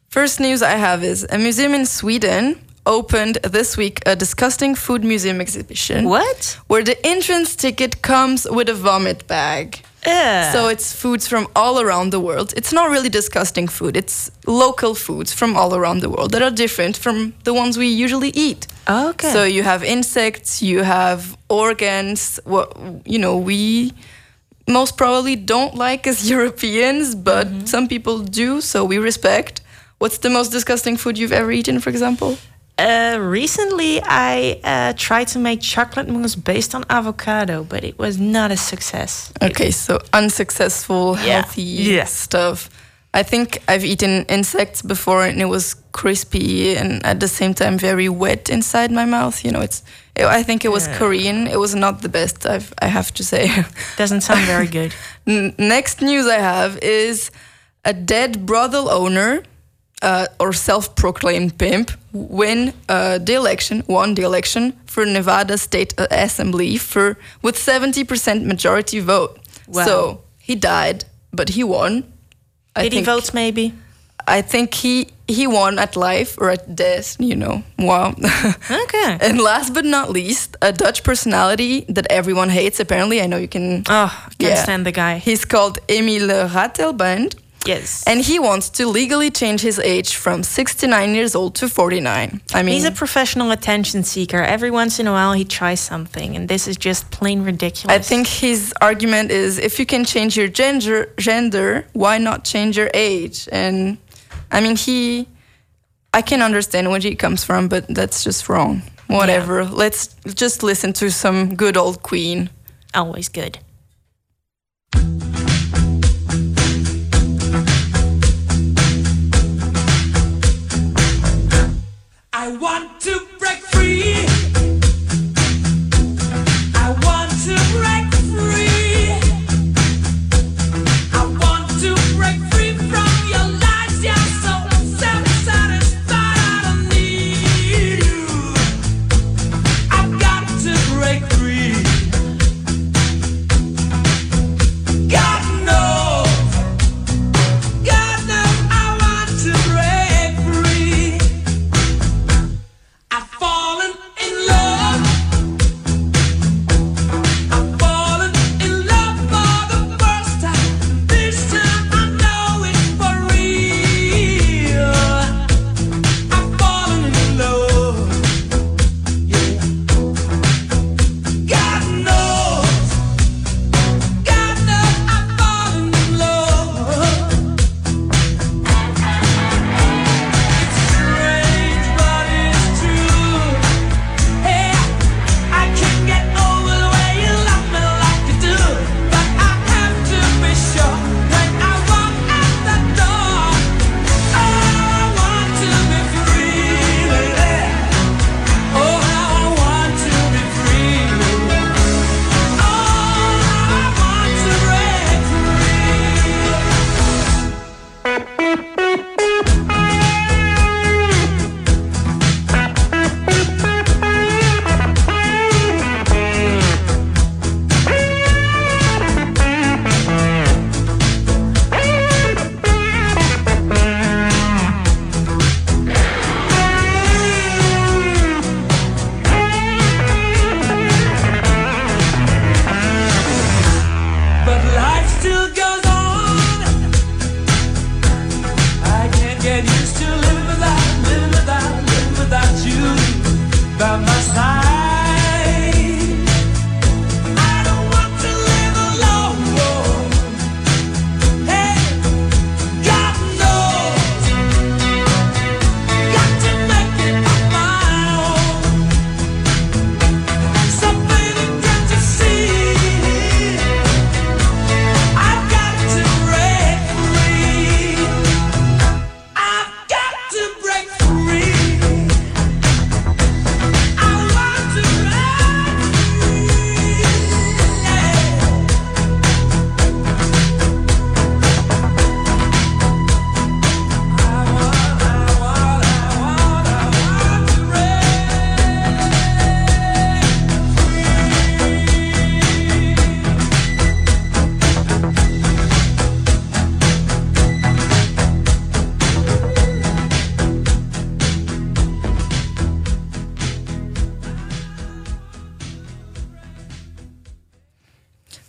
First 0.08 0.40
news 0.40 0.62
I 0.62 0.76
have 0.76 1.04
is 1.04 1.26
a 1.30 1.38
museum 1.38 1.74
in 1.74 1.86
Sweden 1.86 2.60
opened 2.86 3.36
this 3.42 3.76
week 3.76 4.00
a 4.06 4.16
disgusting 4.16 4.74
food 4.74 5.04
museum 5.04 5.40
exhibition. 5.40 6.08
What? 6.08 6.58
Where 6.68 6.84
the 6.84 6.96
entrance 7.06 7.56
ticket 7.56 8.02
comes 8.02 8.46
with 8.50 8.68
a 8.68 8.74
vomit 8.74 9.26
bag. 9.26 9.82
Ugh. 10.06 10.52
So 10.52 10.68
it's 10.68 10.92
foods 10.92 11.26
from 11.26 11.48
all 11.56 11.80
around 11.80 12.10
the 12.10 12.20
world. 12.20 12.54
It's 12.56 12.72
not 12.72 12.90
really 12.90 13.08
disgusting 13.08 13.66
food. 13.66 13.96
It's 13.96 14.30
local 14.46 14.94
foods 14.94 15.32
from 15.32 15.56
all 15.56 15.74
around 15.74 16.00
the 16.00 16.08
world 16.08 16.30
that 16.30 16.42
are 16.42 16.50
different 16.50 16.96
from 16.96 17.34
the 17.42 17.52
ones 17.52 17.76
we 17.76 17.88
usually 17.88 18.30
eat. 18.30 18.68
Okay. 18.88 19.32
So 19.32 19.42
you 19.42 19.64
have 19.64 19.82
insects, 19.82 20.62
you 20.62 20.82
have 20.84 21.36
organs. 21.48 22.38
What 22.44 22.76
you 23.04 23.18
know, 23.18 23.36
we 23.36 23.92
most 24.66 24.96
probably 24.96 25.36
don't 25.36 25.74
like 25.74 26.06
as 26.06 26.28
Europeans, 26.36 27.14
but 27.14 27.46
some 27.68 27.88
people 27.88 28.18
do. 28.20 28.60
So 28.60 28.84
we 28.84 28.98
respect. 28.98 29.60
What's 29.98 30.18
the 30.18 30.30
most 30.30 30.50
disgusting 30.52 30.96
food 30.96 31.16
you've 31.18 31.32
ever 31.32 31.50
eaten, 31.50 31.80
for 31.80 31.90
example? 31.90 32.36
Uh, 32.78 33.16
recently, 33.18 34.02
I 34.04 34.60
uh, 34.62 34.92
tried 34.98 35.28
to 35.28 35.38
make 35.38 35.62
chocolate 35.62 36.08
mousse 36.08 36.34
based 36.34 36.74
on 36.74 36.84
avocado, 36.90 37.64
but 37.64 37.82
it 37.84 37.98
was 37.98 38.18
not 38.18 38.50
a 38.50 38.56
success. 38.58 39.32
Okay, 39.40 39.70
so 39.70 39.98
unsuccessful, 40.12 41.14
healthy 41.14 41.62
Yeah. 41.62 42.04
stuff. 42.04 42.68
I 43.20 43.22
think 43.22 43.58
I've 43.66 43.84
eaten 43.84 44.26
insects 44.28 44.82
before 44.82 45.24
and 45.24 45.40
it 45.40 45.48
was 45.48 45.74
crispy 45.92 46.76
and 46.76 47.04
at 47.06 47.18
the 47.18 47.28
same 47.28 47.54
time 47.54 47.78
very 47.78 48.08
wet 48.08 48.50
inside 48.50 48.90
my 48.90 49.06
mouth. 49.06 49.44
You 49.44 49.52
know, 49.52 49.62
it's. 49.62 49.82
I 50.38 50.42
think 50.42 50.64
it 50.64 50.70
was 50.70 50.86
Yeah. 50.86 50.98
Korean. 50.98 51.46
It 51.46 51.58
was 51.58 51.74
not 51.74 52.00
the 52.02 52.08
best. 52.08 52.46
I've, 52.46 52.72
I 52.84 52.88
have 52.88 53.10
to 53.14 53.22
say. 53.22 53.42
Doesn't 53.96 54.22
sound 54.22 54.44
very 54.46 54.66
good. 54.66 54.92
Next 55.58 56.00
news 56.02 56.26
I 56.26 56.40
have 56.40 56.78
is 56.82 57.30
a 57.84 57.92
dead 57.92 58.44
brothel 58.44 58.88
owner 58.90 59.42
uh, 60.02 60.26
or 60.38 60.52
self-proclaimed 60.52 61.58
pimp 61.58 61.90
win 62.12 62.72
uh, 62.88 63.18
the 63.18 63.34
election, 63.34 63.82
won 63.86 64.14
the 64.14 64.22
election 64.22 64.72
for 64.86 65.04
Nevada 65.06 65.56
State 65.58 65.94
Assembly 65.98 66.78
for 66.78 67.16
with 67.42 67.56
70% 67.56 68.44
majority 68.44 69.00
vote. 69.00 69.38
Wow. 69.68 69.86
So 69.86 70.20
he 70.38 70.54
died, 70.54 71.04
but 71.32 71.48
he 71.50 71.64
won. 71.64 72.04
I 72.76 72.82
Did 72.82 72.92
he 72.92 73.02
vote 73.02 73.34
maybe? 73.34 73.72
I 74.28 74.42
think 74.42 74.74
he 74.74 75.08
he 75.28 75.46
won 75.46 75.78
at 75.78 75.96
life 75.96 76.36
or 76.38 76.50
at 76.50 76.74
death. 76.74 77.16
You 77.18 77.36
know, 77.36 77.62
wow. 77.78 78.14
Okay. 78.70 79.18
and 79.20 79.40
last 79.40 79.72
but 79.74 79.84
not 79.84 80.10
least, 80.10 80.56
a 80.62 80.72
Dutch 80.72 81.02
personality 81.02 81.84
that 81.88 82.06
everyone 82.10 82.50
hates. 82.50 82.80
Apparently, 82.80 83.20
I 83.22 83.26
know 83.26 83.36
you 83.38 83.48
can. 83.48 83.84
Oh, 83.88 84.10
can't 84.38 84.58
stand 84.58 84.84
the 84.86 84.92
guy. 84.92 85.18
He's 85.18 85.44
called 85.44 85.78
Emile 85.88 86.48
Ratelband. 86.48 87.34
Yes. 87.66 88.04
And 88.06 88.20
he 88.20 88.38
wants 88.38 88.70
to 88.70 88.86
legally 88.86 89.30
change 89.30 89.60
his 89.60 89.78
age 89.78 90.14
from 90.14 90.42
69 90.42 91.14
years 91.14 91.34
old 91.34 91.54
to 91.56 91.68
49. 91.68 92.40
I 92.54 92.62
mean, 92.62 92.74
He's 92.74 92.84
a 92.84 92.90
professional 92.90 93.50
attention 93.50 94.04
seeker. 94.04 94.38
Every 94.38 94.70
once 94.70 94.98
in 94.98 95.06
a 95.06 95.12
while, 95.12 95.32
he 95.32 95.44
tries 95.44 95.80
something, 95.80 96.36
and 96.36 96.48
this 96.48 96.68
is 96.68 96.76
just 96.76 97.10
plain 97.10 97.42
ridiculous. 97.42 97.94
I 97.94 97.98
think 97.98 98.26
his 98.26 98.72
argument 98.80 99.30
is 99.30 99.58
if 99.58 99.78
you 99.78 99.86
can 99.86 100.04
change 100.04 100.36
your 100.36 100.48
gender, 100.48 101.12
gender, 101.18 101.86
why 101.92 102.18
not 102.18 102.44
change 102.44 102.76
your 102.76 102.90
age? 102.94 103.48
And 103.50 103.98
I 104.50 104.60
mean, 104.60 104.76
he, 104.76 105.28
I 106.14 106.22
can 106.22 106.42
understand 106.42 106.90
where 106.90 107.00
he 107.00 107.14
comes 107.14 107.44
from, 107.44 107.68
but 107.68 107.86
that's 107.88 108.24
just 108.24 108.48
wrong. 108.48 108.82
Whatever. 109.08 109.64
Let's 109.64 110.14
just 110.34 110.62
listen 110.62 110.92
to 110.94 111.10
some 111.10 111.54
good 111.54 111.76
old 111.76 112.02
Queen. 112.02 112.50
Always 112.94 113.28
good. 113.28 113.58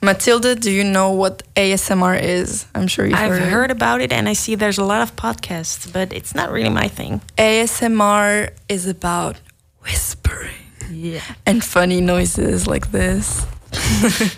Matilda, 0.07 0.55
do 0.55 0.71
you 0.71 0.85
know 0.85 1.11
what 1.11 1.43
ASMR 1.55 2.17
is? 2.21 2.65
I'm 2.73 2.87
sure 2.87 3.05
you've 3.05 3.19
I've 3.19 3.31
heard. 3.31 3.41
heard 3.41 3.71
about 3.71 3.99
it 3.99 4.13
and 4.13 4.29
I 4.29 4.33
see 4.33 4.55
there's 4.55 4.77
a 4.77 4.85
lot 4.85 5.01
of 5.01 5.17
podcasts, 5.17 5.91
but 5.91 6.13
it's 6.13 6.33
not 6.33 6.49
really 6.49 6.69
my 6.69 6.87
thing. 6.87 7.19
ASMR 7.37 8.51
is 8.69 8.87
about 8.87 9.35
whispering 9.81 10.55
Yeah. 10.89 11.19
and 11.45 11.61
funny 11.61 11.99
noises 11.99 12.67
like 12.67 12.91
this. 12.93 13.45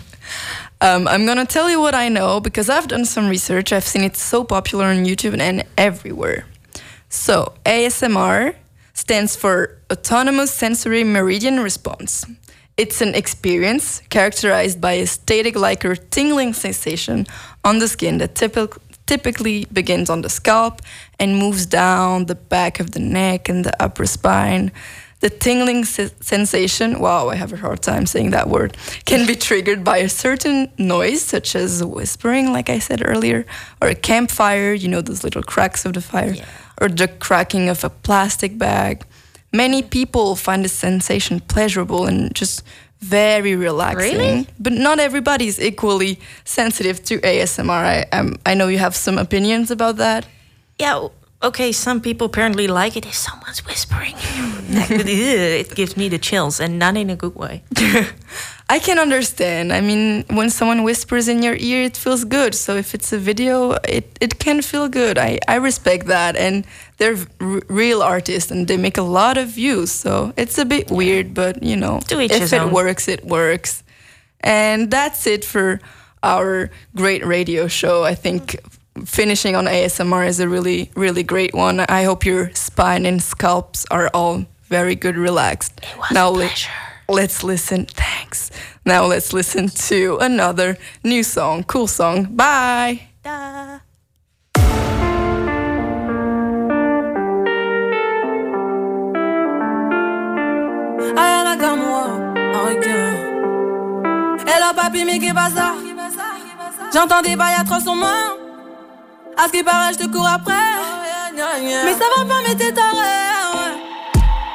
um, 0.80 1.06
I'm 1.06 1.24
gonna 1.24 1.46
tell 1.46 1.70
you 1.70 1.80
what 1.80 1.94
I 1.94 2.08
know 2.08 2.40
because 2.40 2.68
I've 2.68 2.88
done 2.88 3.04
some 3.04 3.28
research. 3.28 3.72
I've 3.72 3.86
seen 3.86 4.02
it 4.02 4.16
so 4.16 4.42
popular 4.42 4.86
on 4.86 5.04
YouTube 5.04 5.38
and 5.38 5.62
everywhere. 5.78 6.46
So, 7.08 7.54
ASMR 7.64 8.56
stands 8.92 9.36
for 9.36 9.78
Autonomous 9.92 10.50
Sensory 10.52 11.04
Meridian 11.04 11.60
Response. 11.60 12.26
It's 12.82 13.02
an 13.02 13.14
experience 13.14 14.00
characterized 14.08 14.80
by 14.80 14.92
a 14.92 15.06
static 15.06 15.54
like 15.54 15.84
or 15.84 15.96
tingling 15.96 16.54
sensation 16.54 17.26
on 17.62 17.78
the 17.78 17.88
skin 17.88 18.18
that 18.18 18.34
typic- 18.34 18.80
typically 19.06 19.66
begins 19.70 20.08
on 20.08 20.22
the 20.22 20.30
scalp 20.30 20.80
and 21.18 21.36
moves 21.36 21.66
down 21.66 22.24
the 22.24 22.34
back 22.34 22.80
of 22.80 22.92
the 22.92 23.00
neck 23.00 23.50
and 23.50 23.66
the 23.66 23.74
upper 23.86 24.06
spine. 24.06 24.72
The 25.20 25.28
tingling 25.28 25.84
se- 25.84 26.14
sensation, 26.22 27.00
wow, 27.00 27.28
I 27.28 27.34
have 27.34 27.52
a 27.52 27.58
hard 27.58 27.82
time 27.82 28.06
saying 28.06 28.30
that 28.30 28.48
word, 28.48 28.78
can 29.04 29.26
be 29.26 29.34
triggered 29.48 29.84
by 29.84 29.98
a 29.98 30.08
certain 30.08 30.72
noise, 30.78 31.20
such 31.20 31.54
as 31.54 31.84
whispering, 31.84 32.50
like 32.56 32.70
I 32.70 32.78
said 32.78 33.02
earlier, 33.04 33.44
or 33.82 33.88
a 33.88 33.94
campfire, 33.94 34.72
you 34.72 34.88
know, 34.88 35.02
those 35.02 35.22
little 35.22 35.42
cracks 35.42 35.84
of 35.84 35.92
the 35.92 36.00
fire, 36.00 36.34
or 36.80 36.88
the 36.88 37.08
cracking 37.08 37.68
of 37.68 37.84
a 37.84 37.90
plastic 37.90 38.56
bag. 38.56 39.04
Many 39.52 39.82
people 39.82 40.36
find 40.36 40.64
the 40.64 40.68
sensation 40.68 41.40
pleasurable 41.40 42.06
and 42.06 42.34
just 42.34 42.62
very 43.00 43.56
relaxing. 43.56 44.18
Really? 44.18 44.46
But 44.58 44.74
not 44.74 44.98
everybody 44.98 45.46
is 45.46 45.58
equally 45.60 46.18
sensitive 46.44 47.02
to 47.04 47.18
ASMR. 47.18 47.70
I, 47.70 48.02
um, 48.12 48.36
I 48.46 48.54
know 48.54 48.68
you 48.68 48.78
have 48.78 48.94
some 48.94 49.18
opinions 49.18 49.70
about 49.70 49.96
that. 49.96 50.26
Yeah, 50.78 51.08
okay, 51.42 51.72
some 51.72 52.00
people 52.00 52.26
apparently 52.26 52.66
like 52.66 52.96
it 52.96 53.06
if 53.06 53.14
someone's 53.14 53.64
whispering. 53.64 54.14
it 54.18 55.74
gives 55.74 55.96
me 55.96 56.08
the 56.08 56.18
chills 56.18 56.60
and 56.60 56.78
not 56.78 56.96
in 56.96 57.10
a 57.10 57.16
good 57.16 57.34
way. 57.34 57.62
I 58.68 58.78
can 58.78 58.98
understand. 58.98 59.72
I 59.72 59.80
mean, 59.80 60.24
when 60.28 60.48
someone 60.50 60.84
whispers 60.84 61.26
in 61.26 61.42
your 61.42 61.56
ear, 61.56 61.82
it 61.82 61.96
feels 61.96 62.24
good. 62.24 62.54
So 62.54 62.76
if 62.76 62.94
it's 62.94 63.12
a 63.12 63.18
video, 63.18 63.72
it, 63.88 64.16
it 64.20 64.38
can 64.38 64.62
feel 64.62 64.88
good. 64.88 65.18
I, 65.18 65.38
I 65.48 65.56
respect 65.56 66.06
that. 66.06 66.36
And 66.36 66.64
they're 66.98 67.16
r- 67.40 67.62
real 67.68 68.00
artists 68.02 68.50
and 68.50 68.68
they 68.68 68.76
make 68.76 68.96
a 68.96 69.02
lot 69.02 69.38
of 69.38 69.48
views. 69.48 69.90
So 69.90 70.32
it's 70.36 70.56
a 70.58 70.64
bit 70.64 70.90
weird, 70.90 71.34
but 71.34 71.62
you 71.62 71.76
know, 71.76 72.00
if 72.10 72.52
it 72.52 72.52
own. 72.52 72.72
works, 72.72 73.08
it 73.08 73.24
works. 73.24 73.82
And 74.40 74.90
that's 74.90 75.26
it 75.26 75.44
for 75.44 75.80
our 76.22 76.70
great 76.94 77.26
radio 77.26 77.66
show. 77.66 78.04
I 78.04 78.14
think 78.14 78.60
finishing 79.06 79.56
on 79.56 79.66
ASMR 79.66 80.26
is 80.26 80.40
a 80.40 80.48
really, 80.48 80.90
really 80.94 81.22
great 81.22 81.54
one. 81.54 81.80
I 81.80 82.04
hope 82.04 82.24
your 82.24 82.50
spine 82.54 83.06
and 83.06 83.22
scalps 83.22 83.86
are 83.90 84.10
all 84.14 84.46
very 84.68 84.94
good 84.94 85.16
relaxed. 85.16 85.80
It 85.82 85.98
was 85.98 86.10
now, 86.12 86.34
a 86.34 86.50
Let's 87.10 87.42
listen. 87.42 87.86
Thanks. 87.86 88.50
Now 88.84 89.04
let's 89.04 89.32
listen 89.32 89.68
to 89.68 90.18
another 90.20 90.78
new 91.02 91.24
song. 91.24 91.64
Cool 91.64 91.88
song. 91.88 92.24
Bye. 92.36 93.08
Aya 101.16 101.44
Nakamura, 101.44 102.34
oh 102.54 102.68
Hello 104.46 104.72
papi, 104.74 105.04
mais 105.04 105.18
qu'est 105.18 105.34
pas 105.34 105.50
ça 105.50 105.74
J'entends 106.94 107.22
des 107.22 107.36
bails 107.36 107.54
atroces 107.58 107.86
en 107.86 107.96
main. 107.96 108.39
À 109.42 109.46
ce 109.46 109.52
qui 109.52 109.62
paraît, 109.62 109.94
je 109.94 110.04
te 110.04 110.06
cours 110.12 110.26
après. 110.26 110.52
Mais 111.34 111.92
ça 111.94 112.04
va 112.14 112.26
pas, 112.26 112.40
mais 112.46 112.54
t'es 112.54 112.72
taré. 112.72 112.92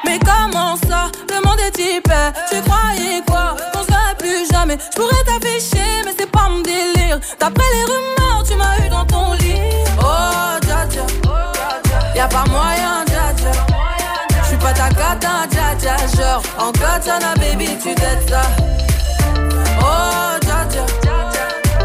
Mais 0.04 0.16
comment 0.20 0.76
ça 0.76 1.10
Le 1.28 1.44
monde 1.44 1.58
est 1.58 1.72
type. 1.72 2.12
Tu 2.48 2.60
croyais 2.62 3.20
quoi? 3.26 3.56
Qu'on 3.72 3.82
se 3.82 4.14
plus 4.16 4.48
jamais. 4.48 4.78
Je 4.92 4.96
pourrais 4.96 5.24
t'afficher, 5.24 6.02
mais 6.04 6.12
c'est 6.16 6.30
pas 6.30 6.48
mon 6.48 6.60
délire. 6.60 7.18
D'après 7.40 7.64
les 7.74 7.82
rumeurs, 7.82 8.44
tu 8.48 8.54
m'as 8.54 8.86
eu 8.86 8.88
dans 8.88 9.04
ton 9.06 9.32
lit. 9.32 9.58
Oh, 9.98 10.56
dja 10.62 10.86
dja. 10.88 11.04
Y'a 12.14 12.28
pas 12.28 12.44
moyen, 12.48 13.04
dja 13.08 13.34
dja. 13.36 13.50
J'suis 14.44 14.56
pas 14.56 14.72
ta 14.72 14.88
cata, 14.88 15.48
dja 15.50 15.74
dja. 15.80 15.96
Genre, 16.16 16.42
en 16.60 16.70
katana, 16.70 17.34
baby, 17.34 17.76
tu 17.82 17.92
t'aides 17.92 18.28
ça. 18.28 18.42
Oh, 19.80 20.38
dja 20.42 20.64
dja. 20.70 20.86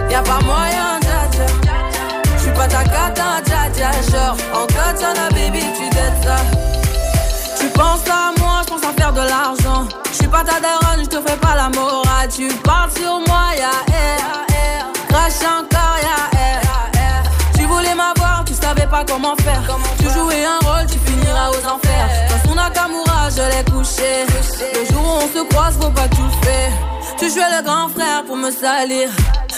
Y'a 0.07 0.21
pas 0.21 0.39
moyen, 0.45 0.99
dja 3.09 3.41
dja. 3.43 3.91
Dja 4.99 5.09
en 5.09 5.33
baby, 5.33 5.63
tu 5.77 5.89
t'aides 5.89 6.23
ça. 6.23 6.35
Tu 7.59 7.67
penses 7.67 8.07
à 8.07 8.31
moi, 8.39 8.61
je 8.63 8.73
pense 8.73 8.83
à 8.83 8.93
faire 8.93 9.13
de 9.13 9.21
l'argent. 9.21 9.87
Je 10.11 10.15
suis 10.17 10.27
pas 10.27 10.43
ta 10.43 10.59
daronne, 10.59 11.03
je 11.03 11.09
te 11.09 11.21
fais 11.27 11.37
pas 11.37 11.55
la 11.55 11.69
morale. 11.69 12.29
Tu 12.35 12.47
parles 12.63 12.91
sur 12.91 13.19
moi, 13.27 13.53
ya 13.57 13.71
air. 13.93 14.87
Crash 15.09 15.41
encore, 15.43 15.97
ya 16.01 16.39
air. 16.39 16.61
Tu 17.55 17.65
voulais 17.65 17.95
m'avoir, 17.95 18.43
tu 18.45 18.53
savais 18.53 18.87
pas 18.87 19.03
comment 19.05 19.35
faire. 19.37 19.63
Tu 19.99 20.05
jouais 20.09 20.45
un 20.45 20.59
rôle, 20.67 20.85
tu 20.87 20.99
finiras 20.99 21.49
aux 21.49 21.65
enfers. 21.75 22.07
Dans 22.29 22.49
son 22.49 22.55
Nakamura, 22.55 23.29
je 23.29 23.43
l'ai 23.51 23.63
couché. 23.71 24.25
Le 24.75 24.93
jour 24.93 25.03
où 25.03 25.23
on 25.23 25.39
se 25.39 25.43
croise, 25.49 25.75
faut 25.79 25.89
pas 25.89 26.07
tout 26.09 26.31
faire. 26.43 26.71
Tu 27.17 27.29
jouais 27.29 27.51
le 27.57 27.63
grand 27.63 27.89
frère 27.89 28.23
pour 28.25 28.37
me 28.37 28.51
salir. 28.51 29.09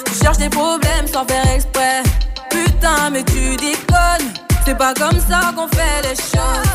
Tu 0.05 0.23
cherches 0.23 0.37
des 0.37 0.49
problèmes 0.49 1.07
sans 1.11 1.25
faire 1.25 1.47
exprès. 1.53 2.03
Putain, 2.83 3.09
mais 3.11 3.23
tu 3.23 3.55
déconnes. 3.55 4.33
C'est 4.65 4.77
pas 4.77 4.93
comme 4.93 5.17
ça 5.29 5.53
qu'on 5.55 5.69
fait 5.69 6.01
les 6.03 6.15
choses. 6.15 6.67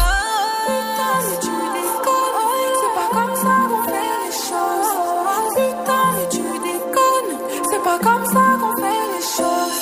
Putain, 0.64 1.12
mais 1.21 1.38
tu 1.38 1.53
déconnes. 1.77 2.77
C'est 2.81 2.94
pas 2.97 3.09
comme 3.12 3.37
ça 3.37 3.55
qu'on 3.68 3.83
fait 3.85 4.14
les 4.25 4.33
choses. 4.49 4.92
Putain, 5.55 6.07
mais 6.16 6.29
tu 6.31 6.44
déconnes. 6.64 7.33
C'est 7.71 7.83
pas 7.85 7.99
comme 8.03 8.25
ça 8.25 8.44
qu'on 8.59 8.75
fait 8.81 9.05
les 9.12 9.25
choses. 9.37 9.81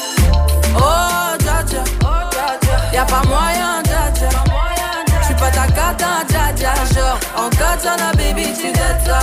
Oh, 0.77 1.37
dja 1.45 1.63
dja. 1.65 1.85
Y'a 2.93 3.05
pas 3.05 3.23
moyen, 3.29 3.83
dja 3.85 4.11
dja. 4.19 4.31
J'suis 5.23 5.35
pas 5.37 5.53
ta 5.53 5.67
cata, 5.69 6.25
dja 6.29 6.45
dja. 6.57 6.75
Genre, 6.93 7.21
en 7.37 7.51
katana, 7.51 8.11
baby, 8.17 8.53
tu 8.53 8.73
t'aides 8.73 9.07
ça. 9.07 9.21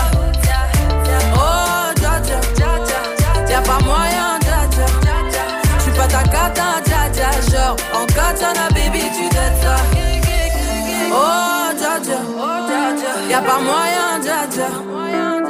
Genre, 8.24 8.32
en 8.32 8.34
katana, 8.34 8.70
baby, 8.70 9.00
tu 9.16 9.30
t'aides 9.30 9.62
ça. 9.62 9.76
Oh, 11.12 11.74
dja 11.78 12.00
dja. 12.00 12.20
Y'a 13.30 13.42
pas 13.42 13.60
moyen, 13.60 14.20
dja 14.22 14.48
dja. 14.50 14.68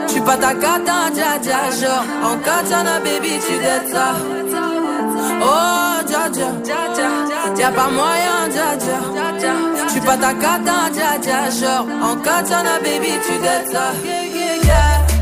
J'suis 0.07 0.21
pas 0.21 0.37
ta 0.37 0.53
cata, 0.53 1.09
dja 1.13 1.37
dja. 1.41 1.69
Genre, 1.79 2.03
en 2.23 2.37
katana, 2.37 2.99
baby, 2.99 3.39
tu 3.39 3.57
t'aides 3.59 3.93
ça. 3.93 4.13
Oh, 5.41 6.03
dja 6.07 6.29
dja. 6.29 6.47
Y'a 7.57 7.71
pas 7.71 7.89
moyen, 7.89 8.49
dja 8.49 8.75
dja. 8.79 8.97
J'suis 9.87 10.01
pas 10.01 10.17
ta 10.17 10.33
cata, 10.33 10.89
dja 10.91 11.17
dja. 11.21 11.49
Genre, 11.49 11.85
en 12.01 12.15
katana, 12.17 12.79
baby, 12.83 13.13
tu 13.25 13.39
t'aides 13.39 13.71
ça. 13.71 13.91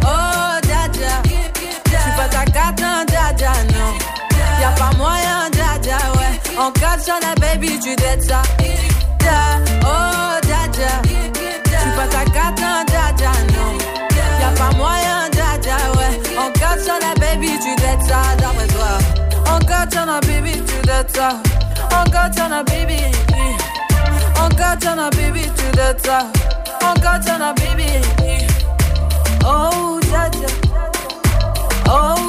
Oh, 0.04 0.60
dja 0.64 0.88
dja. 0.94 1.14
J'suis 1.86 2.16
pas 2.18 2.30
ta 2.30 2.46
cata, 2.46 3.06
dja 3.08 3.34
dja, 3.38 3.52
non. 3.74 3.92
Y'a 4.62 4.70
pas 4.70 4.96
moyen, 4.98 5.51
dja 5.82 5.98
dja, 5.98 5.98
ouais. 6.18 6.58
En 6.58 6.72
katana, 6.72 7.34
baby, 7.40 7.80
tu 7.80 7.96
t'aides 7.96 8.22
ça. 8.24 8.42
Dja, 9.20 9.60
Oh, 9.84 10.40
dja 10.48 10.68
dja. 10.72 11.02
J'suis 11.66 11.92
pas 11.96 12.08
ta 12.08 12.24
cata, 12.26 12.84
dja 12.88 13.12
dja, 13.18 13.32
non. 13.54 13.78
Y'a 14.42 14.52
pas 14.58 14.76
moyen, 14.78 15.30
dja 15.32 15.58
dja, 15.62 15.78
ouais. 15.98 16.20
En 16.38 16.52
katana, 16.60 17.14
baby, 17.20 17.52
tu 17.60 17.76
t'aides 17.76 18.02
ça, 18.08 18.22
d'après 18.40 18.68
toi. 18.68 19.54
En 19.54 19.60
katana, 19.60 20.20
baby, 20.22 20.54
tu 20.68 20.82
t'aides 20.88 21.16
ça. 21.16 21.30
En 21.92 22.10
katana, 22.10 22.64
baby. 22.64 23.02
En 24.40 24.50
katana, 24.50 25.10
baby, 25.12 25.44
tu 25.58 25.66
t'aides 25.72 26.06
ça. 26.06 26.20
En 26.84 26.94
katana, 27.00 27.54
baby. 27.54 27.92
Oh, 29.44 30.00
oh. 31.88 32.21